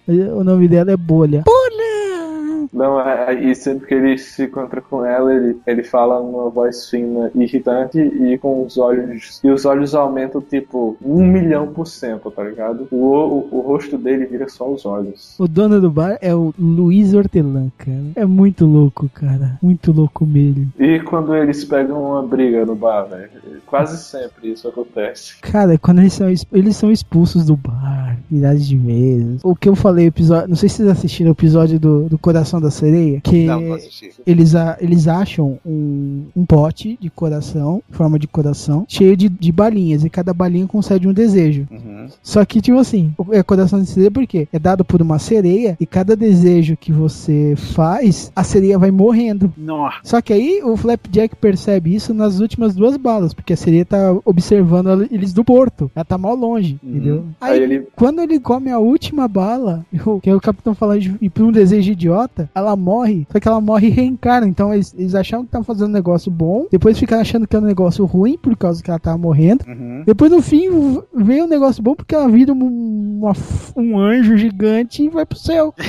[0.37, 1.43] o nome dela é bolha.
[1.45, 2.56] Bolha!
[2.73, 6.49] Não, é, é- e sempre que ele se encontra com ela, ele, ele fala numa
[6.49, 9.39] voz fina, irritante e com os olhos.
[9.43, 12.87] E os olhos aumentam tipo um milhão por cento, tá ligado?
[12.91, 15.35] O, o, o rosto dele vira só os olhos.
[15.39, 17.97] O dono do bar é o Luiz Hortelã, cara.
[18.15, 19.57] É muito louco, cara.
[19.61, 20.71] Muito louco mesmo.
[20.79, 23.29] E quando eles pegam uma briga no bar, velho?
[23.65, 25.37] Quase sempre isso acontece.
[25.41, 29.41] Cara, quando eles são, eles são expulsos do bar, milhares de vezes.
[29.43, 30.47] O que eu falei, episódio.
[30.47, 33.19] Não sei se vocês assistiram o episódio do, do Coração da Sereia.
[33.21, 33.77] Que Não,
[34.25, 39.51] eles, a- eles acham um, um pote de coração, forma de coração, cheio de, de
[39.51, 40.03] balinhas.
[40.03, 41.67] E cada balinha concede um desejo.
[41.71, 42.07] Uhum.
[42.21, 45.75] Só que, tipo assim, o- é coração de sereia porque é dado por uma sereia.
[45.79, 49.51] E cada desejo que você faz, a sereia vai morrendo.
[49.57, 49.97] Nossa.
[50.03, 54.15] Só que aí o Flapjack percebe isso nas últimas duas balas, porque a sereia tá
[54.25, 55.89] observando eles do porto.
[55.95, 56.89] Ela tá mal longe, Uhum.
[56.89, 57.23] entendeu?
[57.41, 57.87] Aí ele.
[57.95, 61.43] Quando ele come a última bala, o- que é o capitão falando de ir pra
[61.43, 64.47] um desejo idiota, ela morre, só que ela morre e reencarna.
[64.47, 67.63] Então eles, eles achavam que estavam fazendo um negócio bom, depois ficaram achando que era
[67.63, 69.65] um negócio ruim por causa que ela tava morrendo.
[69.67, 70.03] Uhum.
[70.05, 70.69] Depois no fim
[71.13, 73.33] veio um negócio bom porque ela vira um, uma
[73.75, 75.73] um anjo gigante e vai pro céu.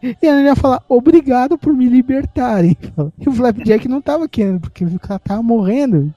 [0.00, 2.76] E ela ia falar, obrigado por me libertarem.
[3.18, 6.14] E o Flapjack não tava querendo, porque viu que ela tava morrendo.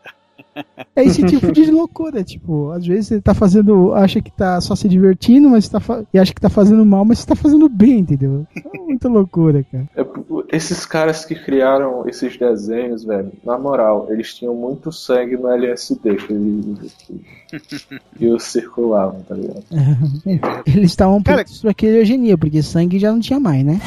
[0.94, 4.76] É esse tipo de loucura, tipo, às vezes você tá fazendo, acha que tá só
[4.76, 5.80] se divertindo, mas tá
[6.14, 8.46] e acha que tá fazendo mal, mas você tá fazendo bem, entendeu?
[8.54, 9.88] É muita loucura, cara.
[9.96, 10.06] é-
[10.56, 16.16] esses caras que criaram esses desenhos, velho, na moral, eles tinham muito sangue no LSD
[16.18, 19.64] que eles que, que os circulavam, tá ligado?
[20.68, 23.80] Eles estavam Cara- prontos pra criogenia, porque sangue já não tinha mais, né?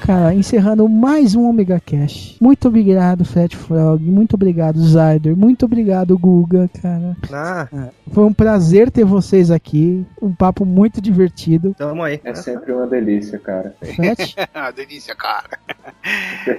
[0.00, 2.36] Cara, encerrando mais um Omega Cash.
[2.40, 4.02] Muito obrigado, Fat Frog.
[4.02, 5.36] Muito obrigado, Zyder.
[5.36, 7.16] Muito obrigado, Guga, cara.
[7.32, 7.68] Ah,
[8.10, 10.04] Foi um prazer ter vocês aqui.
[10.20, 11.74] Um papo muito divertido.
[11.76, 12.20] tamo aí.
[12.24, 13.74] É sempre uma delícia, cara.
[13.80, 14.34] Fat,
[14.74, 15.58] delícia, cara.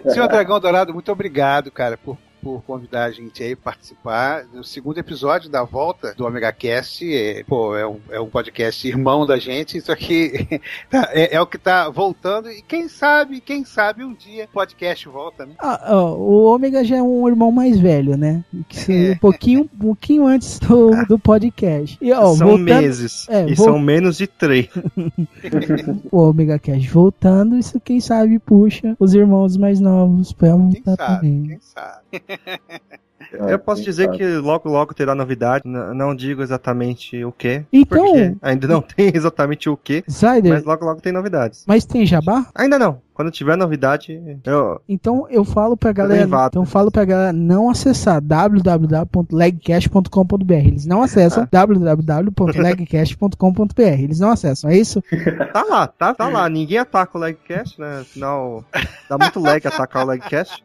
[0.07, 4.45] Senhor Dragão Dourado, muito obrigado, cara, por, por convidar a gente aí a participar.
[4.53, 8.87] No segundo episódio da volta do Omega Cast, é, pô, é um, é um podcast
[8.87, 9.77] irmão da gente.
[9.77, 12.49] Isso aqui tá- é, é o que tá voltando.
[12.51, 15.53] E quem sabe, quem sabe um dia o podcast volta, né?
[15.59, 18.43] Ah, ó, o Ômega já é um irmão mais velho, né?
[18.67, 19.11] Que É.
[19.11, 21.97] um pouquinho, um pouquinho antes do, do podcast.
[22.01, 23.27] E, ó, são voltando, meses.
[23.29, 24.67] é, e vol- são menos de três.
[26.11, 30.95] o Omega Cash voltando, isso quem sabe puxa os irmãos mais novos pra Quem voltar
[30.95, 31.43] sabe, também.
[31.47, 32.30] quem sabe.
[33.33, 34.17] Eu posso Quem dizer sabe?
[34.17, 35.63] que logo logo terá novidade.
[35.65, 37.63] N- não digo exatamente o que.
[37.71, 40.03] Então, Porque ainda não tem exatamente o que.
[40.09, 41.63] Zyder, Mas logo logo tem novidades.
[41.65, 42.47] mas tem jabá?
[42.53, 43.01] Ainda não.
[43.21, 44.81] Quando tiver novidade, eu.
[44.89, 50.53] Então eu falo pra galera, então eu falo pra galera não acessar www.legcast.com.br.
[50.53, 53.79] Eles não acessam www.legcast.com.br.
[53.79, 55.03] Eles não acessam, é isso?
[55.53, 56.49] Tá lá, tá, tá lá.
[56.49, 57.99] Ninguém ataca o Legcast, né?
[58.01, 58.65] Afinal,
[59.09, 60.63] dá muito lag atacar o Legcast.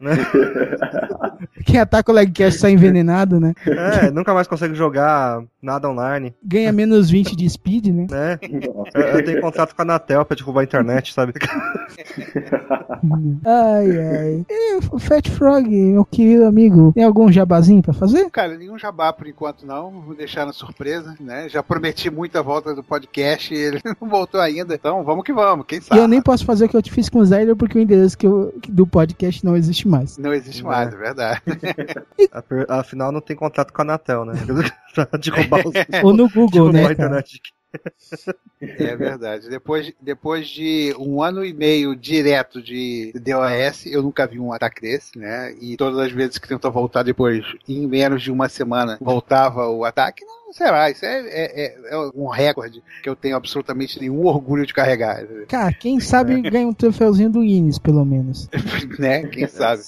[0.00, 0.12] Né?
[1.64, 3.54] Quem ataca o Legcast sai envenenado, né?
[3.66, 8.06] É, nunca mais consegue jogar nada online, Ganha menos 20 de speed, né?
[8.10, 8.38] né?
[8.94, 11.32] Eu, eu tenho contrato com a Anatel pra derrubar a internet, sabe?
[13.44, 14.46] Ai, ai.
[14.48, 18.28] E o Fat Frog, meu querido amigo, tem algum jabazinho pra fazer?
[18.30, 19.90] Cara, nenhum jabá por enquanto não.
[20.02, 21.48] Vou deixar na surpresa, né?
[21.48, 24.74] Já prometi muito a volta do podcast e ele não voltou ainda.
[24.74, 26.00] Então vamos que vamos, quem E sabe?
[26.00, 28.16] eu nem posso fazer o que eu te fiz com o Zyder porque o endereço
[28.18, 30.18] que eu- que do podcast não existe mais.
[30.18, 31.42] Não existe mais, é verdade.
[32.68, 34.34] Afinal, não tem contrato com a Anatel, né?
[34.94, 35.74] pra derrubar os.
[36.02, 36.92] Ou no Google, né, a cara?
[36.94, 37.40] internet.
[38.60, 39.48] É verdade.
[39.48, 44.80] Depois, depois de um ano e meio direto de DOS, eu nunca vi um ataque
[44.80, 45.54] desse, né?
[45.60, 49.84] E todas as vezes que tentou voltar depois, em menos de uma semana, voltava o
[49.84, 50.24] ataque.
[50.24, 50.90] Não, será?
[50.90, 55.24] Isso é, é- é- é um recorde que eu tenho absolutamente nenhum orgulho de carregar.
[55.48, 58.48] Cara, quem sabe ganha um troféuzinho do Guinness, pelo menos.
[58.98, 59.24] né?
[59.26, 59.82] Quem sabe?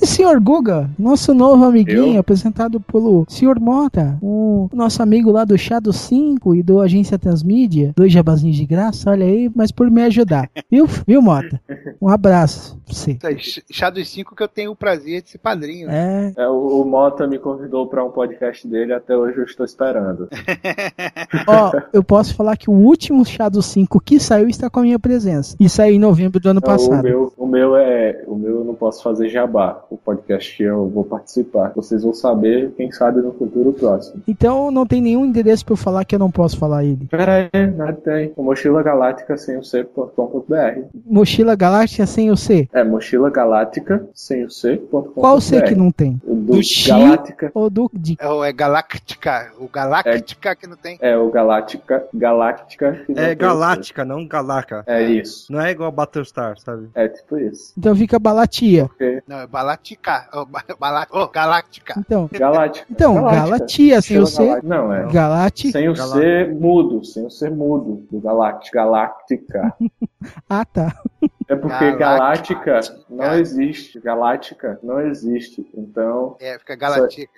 [0.00, 2.20] E senhor Guga, nosso novo amiguinho, Eu?
[2.20, 7.92] apresentado pelo senhor Mota, o nosso amigo lá do Shadow 5 e do Agência Transmídia,
[7.96, 10.50] dois jabazinhos de graça, olha aí, mas por me ajudar.
[10.70, 11.60] Viu, viu Mota?
[12.00, 13.12] Um abraço pra você.
[13.12, 15.86] Isso aí, Shadow 5 que eu tenho o prazer de ser padrinho.
[15.88, 16.32] né?
[16.36, 19.64] É, É, o, o Mota me convidou pra um podcast dele, até hoje eu estou
[19.72, 20.28] esperando.
[21.46, 24.98] ó, eu posso falar que o último Shadow 5 que saiu está com a minha
[24.98, 25.56] presença.
[25.58, 27.02] E saiu em novembro do ano Não, o, passado.
[27.02, 28.22] meu, o meu é.
[28.26, 29.82] O meu eu não posso fazer jabá.
[29.90, 31.72] O podcast que eu vou participar.
[31.74, 34.22] Vocês vão saber, quem sabe, no futuro próximo.
[34.28, 37.06] Então não tem nenhum endereço pra eu falar que eu não posso falar ele.
[37.10, 38.32] Pera aí, nada tem.
[38.36, 40.82] O Mochila Galáctica sem o C.com.br.
[41.06, 42.68] Mochila Galáctica sem o C.
[42.72, 45.10] É, Mochila Galáctica sem o C.com.br.
[45.14, 46.20] Qual o C que não tem?
[46.24, 47.50] O do, Do Galáctica.
[47.54, 49.52] Ou do de É, o- é Galáctica.
[49.62, 50.98] O Galáctica que não tem.
[51.00, 52.04] É o Galáctica.
[52.12, 53.04] Galáctica.
[53.14, 54.82] É galáctica, não galaca.
[54.86, 55.52] É isso.
[55.52, 56.88] Não é igual Battlestar, sabe?
[56.94, 57.72] É tipo isso.
[57.78, 58.86] Então fica Balatia.
[58.88, 60.28] Porque Não, é Balática.
[60.34, 60.46] Oh,
[60.76, 61.94] Balá- oh, Galáctica.
[61.98, 62.86] Então, Galáctica.
[62.90, 63.46] então Galáctica.
[63.46, 64.44] Galatia sem o C.
[64.44, 64.68] Galáctica.
[64.74, 65.06] Não, é.
[65.12, 65.70] Galati.
[65.72, 66.20] Sem o Galáctica.
[66.26, 68.78] C mudo, sem o C mudo do Galáctica.
[68.82, 69.74] Galáctica.
[70.48, 70.94] Ah, tá.
[71.52, 72.64] É porque Galáctica.
[72.64, 74.00] Galáctica não existe.
[74.00, 75.66] Galáctica não existe.
[75.76, 77.30] Então, É, fica Galáctica.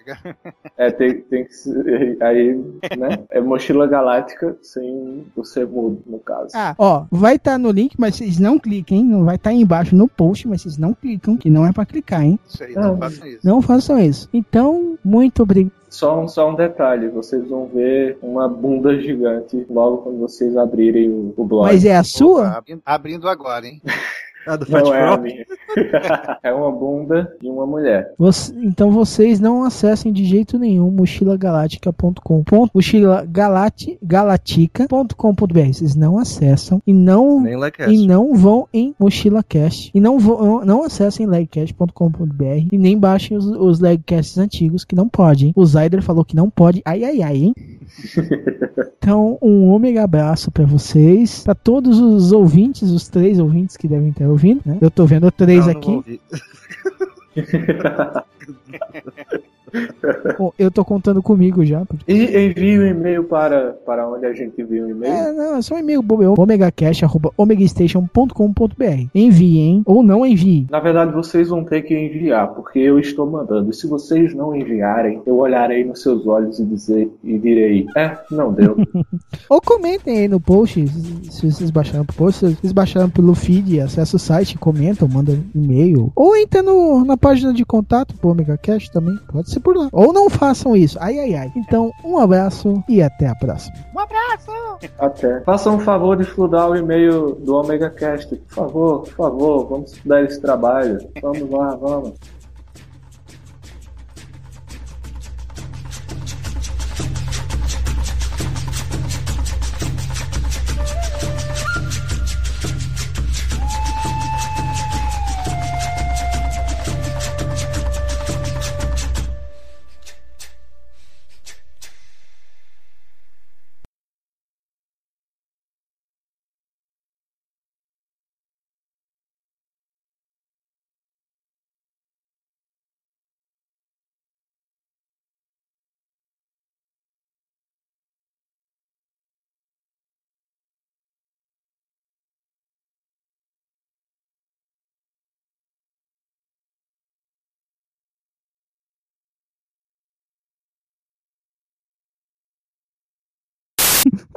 [0.79, 2.17] é, tem, tem que ser.
[2.23, 2.55] Aí,
[2.97, 3.25] né?
[3.31, 6.51] É mochila galáctica sem o C mudo, no caso.
[6.55, 9.05] Ah, ó, vai estar no link, mas vocês não cliquem.
[9.05, 11.85] Não vai estar aí embaixo no post, mas vocês não clicam, que não é pra
[11.85, 12.39] clicar, hein?
[12.47, 12.99] Isso aí, não Ah.
[12.99, 13.41] façam isso.
[13.47, 14.29] Não façam isso.
[14.33, 15.73] Então, muito obrigado.
[15.95, 21.09] Só, um, só um detalhe: vocês vão ver uma bunda gigante logo quando vocês abrirem
[21.09, 21.67] o, o blog.
[21.67, 22.49] Mas é a Opa, sua?
[22.49, 23.81] abrindo, abrindo agora, hein?
[24.47, 25.45] Ah, do Fat Não é a minha.
[26.43, 28.13] é uma bunda de uma mulher.
[28.19, 32.43] Você- então vocês não acessem de jeito nenhum mochilagaláctica.com.
[32.45, 35.73] ponto- Mochila galati- galatica.com.br.
[35.73, 37.45] Vocês não acessam e não
[37.89, 43.47] e não vão em MochilaCast e não vão não acessem legcast.com.br e nem baixem os,
[43.47, 45.53] os legcasts antigos que não podem.
[45.57, 46.83] O Zyder falou que não pode.
[46.85, 47.55] Ai ai ai, hein?
[49.05, 54.09] Então, um ômega abraço pra vocês, pra todos os ouvintes, os três ouvintes que devem
[54.09, 54.79] estar ouvindo, né?
[54.81, 55.87] Eu tô vendo três Não, não aqui.
[55.87, 56.21] vou ouvir.
[60.39, 61.85] Bom, eu tô contando comigo já.
[61.85, 65.13] porque- E envie um e-mail para, para onde a gente envia um e-mail.
[65.13, 69.09] É, não, é só um e-mail bobo, omegacast.omegastation.com.br.
[69.15, 70.67] Enviem ou não enviem.
[70.71, 73.71] Na verdade, vocês vão ter que enviar, porque eu estou mandando.
[73.71, 78.17] E se vocês não enviarem, eu olharei nos seus olhos e, dizer, e direi: É,
[78.31, 78.77] não deu.
[79.51, 80.87] Ou comentem aí no post,
[81.31, 85.39] se vocês baixaram pro post, se vocês baixaram pelo feed, acessa o site, comentam, mandam
[85.55, 86.13] e-mail.
[86.15, 89.89] Ou entra no, na página de contato pro Omega Cash também, pode ser por lá.
[89.93, 91.53] Ou não façam isso, ai ai ai.
[91.57, 93.77] Então, um abraço e até a próxima.
[94.99, 95.41] Até.
[95.41, 98.35] Faça um favor de estudar o e-mail do Omega Cast.
[98.37, 100.99] Por favor, por favor, vamos estudar esse trabalho.
[101.23, 102.13] Vamos lá, vamos.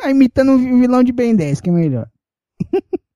[0.10, 2.10] Imitando um vilão de Ben 10, que é melhor.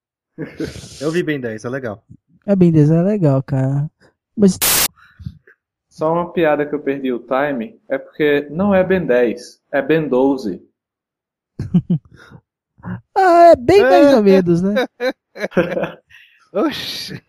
[1.02, 2.04] Eu vi Ben 10, é legal.
[2.46, 3.90] É Ben 10 é legal, cara.
[4.36, 4.58] Mas
[5.90, 9.82] Só uma piada que eu perdi o time é porque não é Ben 10, é
[9.82, 10.66] Ben 12.
[13.16, 14.74] ah, é bem mais ou menos, né?
[16.54, 17.22] Oxi.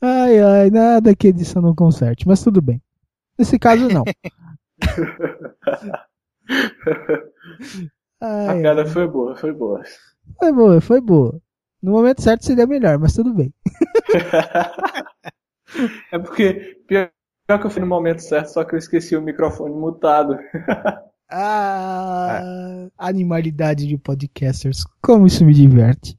[0.00, 2.80] Ai, ai, nada que edição não conserte, mas tudo bem.
[3.38, 4.04] Nesse caso, não.
[8.46, 9.82] a Ai, piada foi boa, foi boa.
[10.38, 11.40] foi boa, foi boa.
[11.82, 13.52] No momento certo seria melhor, mas tudo bem.
[16.12, 17.10] É porque pior,
[17.46, 20.38] pior que eu fui no momento certo, só que eu esqueci o microfone mutado.
[21.30, 24.84] Ah, animalidade de podcasters.
[25.02, 26.18] Como isso me diverte.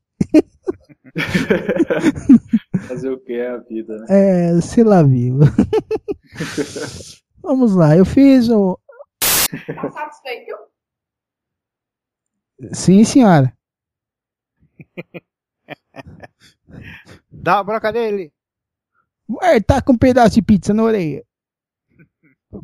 [2.88, 4.06] Fazer o que é a vida, né?
[4.10, 5.40] É, sei lá, vivo.
[7.42, 8.80] Vamos lá, eu fiz o.
[9.76, 10.56] Tá satisfeito?
[12.74, 13.54] Sim, senhora.
[17.32, 18.34] Dá uma broca nele.
[19.30, 21.24] Ué, tá com um pedaço de pizza na orelha.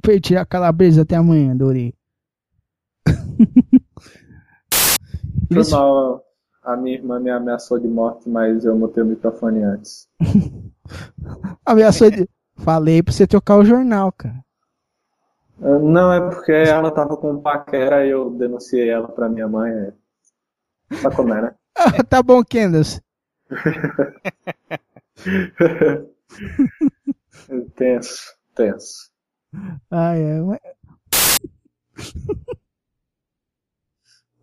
[0.02, 1.94] Pra eu tirar a calabresa até amanhã da orelha.
[5.54, 6.24] Foi mal,
[6.66, 10.10] a minha irmã me ameaçou de morte, mas eu mutei o microfone antes.
[11.66, 12.28] Ameaçou de.
[12.58, 14.44] Falei pra você trocar o jornal, cara.
[15.62, 19.48] Ah, Não, é porque ela tava com um paquera e eu denunciei ela pra minha
[19.48, 19.94] mãe.
[21.02, 21.56] Sabe como é, né?
[21.78, 23.02] Ah, tá bom, Candace.
[27.76, 29.12] tenso, tenso.
[29.92, 30.40] Ai, é.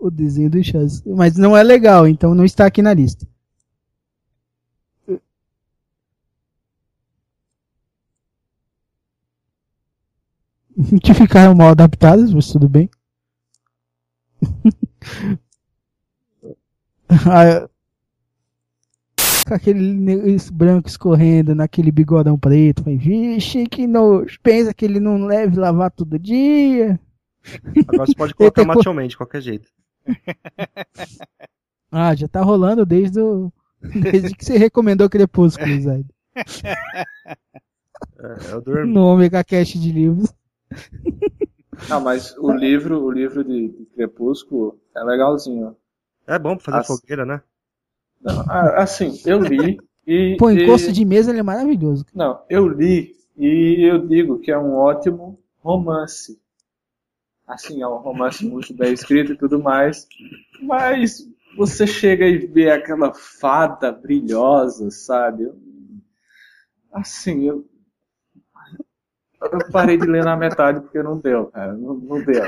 [0.02, 1.02] O desenho do Chaz.
[1.06, 3.26] Mas não é legal, então não está aqui na lista.
[11.02, 12.90] Que ficaram mal adaptadas, mas tudo bem.
[17.26, 17.68] Ah,
[19.46, 22.82] com aquele branco escorrendo naquele bigodão preto.
[22.82, 24.40] Falei, Vixe, que nojo.
[24.42, 26.98] Pensa que ele não deve lavar todo dia.
[27.86, 29.68] Agora você pode colocar Man de qualquer jeito.
[31.90, 33.52] Ah, já tá rolando desde, o...
[33.82, 36.06] desde que você recomendou Crepúsculo, Zaid.
[38.18, 38.92] É, eu dormi.
[38.92, 40.32] No Omega Cast de livros.
[41.90, 45.76] Ah, mas o livro, o livro de, de Crepúsculo é legalzinho.
[46.26, 47.42] É bom pra fazer As- fogueira, né?
[48.22, 50.36] Não, ah, assim, eu li e.
[50.38, 52.06] Pô, e- encosto de mesa ele é maravilhoso.
[52.14, 56.38] Não, eu li e eu digo que é um ótimo romance.
[57.52, 60.06] Assim, é um romance muito bem escrito e tudo mais.
[60.62, 65.50] Mas você chega e vê aquela fada brilhosa, sabe?
[66.92, 67.64] Assim, eu.
[69.42, 71.74] Eu parei de ler na metade porque não deu, cara.
[71.74, 72.42] Não, não deu.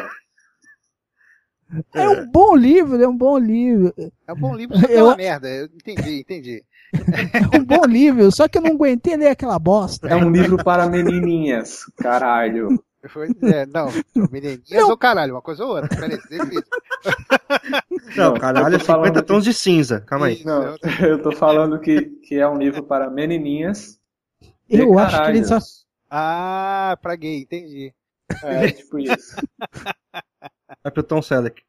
[1.94, 3.92] É um bom livro, é um bom livro.
[4.26, 5.48] É um bom livro, só que é Eu- uma merda.
[5.48, 6.64] Eu entendi, entendi.
[7.52, 10.08] É um bom livro, só que eu não aguentei ler aquela bosta.
[10.08, 12.68] É um livro para menininhas, caralho.
[13.42, 13.88] É, não,
[14.32, 15.88] menininhas ou caralho, uma coisa ou outra.
[15.88, 16.62] Peraí, deixa eu-
[18.16, 20.00] Não, Não, caralho, eu é tô falando 50 que- tons de cinza.
[20.00, 20.42] Calma aí.
[20.44, 20.76] Não,
[21.06, 23.98] eu tô falando que, que é um livro para menininhas.
[24.68, 25.48] e Eu acho que ele só.
[25.50, 25.84] caralhos.
[26.10, 27.92] Ah, pra gay, entendi.
[28.42, 29.36] É, tipo isso.
[30.82, 31.62] É pro Tom Selleck.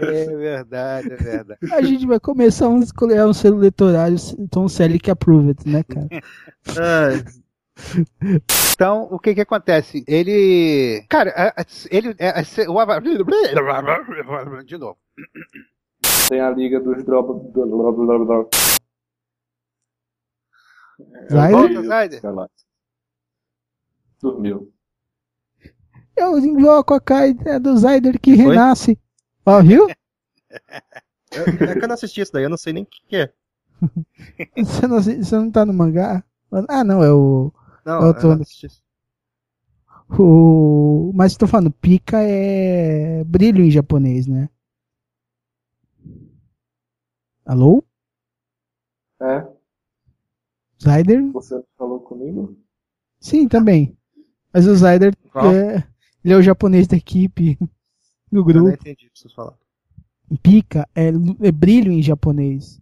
[0.00, 1.58] É verdade, é verdade.
[1.72, 4.16] A gente vai começar a escolher um selo literário
[4.50, 6.08] Tom Selleck Approved, né, cara?
[6.12, 7.24] É,
[8.74, 10.04] Então, o que que acontece?
[10.06, 11.04] Ele.
[11.08, 12.14] Cara, a- a- ele.
[12.18, 12.78] é- é- o
[14.64, 14.98] De novo.
[16.28, 17.02] Tem a liga dos
[21.30, 21.82] Vai, Volta,
[22.30, 22.48] lá.
[24.20, 24.72] Dormiu.
[26.16, 28.98] Eu invoco a caída do Zyder que renasce.
[29.46, 29.86] Ó, viu?
[31.30, 33.16] eu, é que eu não assisti isso daí, eu não sei nem o que, que
[33.16, 33.32] é.
[34.56, 36.24] Você não, você não tá no mangá?
[36.68, 37.52] Ah, não, é o.
[37.88, 38.38] Não, Eu tô- eu
[40.10, 44.50] o mas tô falando, pica é brilho em japonês, né?
[47.46, 47.82] Alô?
[49.22, 49.46] É?
[50.78, 51.32] Zyder?
[51.32, 52.54] Você falou comigo?
[53.20, 53.96] Sim, também.
[54.52, 55.82] Mas o Zyder é,
[56.22, 57.56] ele é o japonês da equipe
[58.30, 58.68] do Eu não grupo.
[58.68, 59.56] entendi o que vocês falaram.
[60.42, 62.78] Pica é, é brilho em japonês.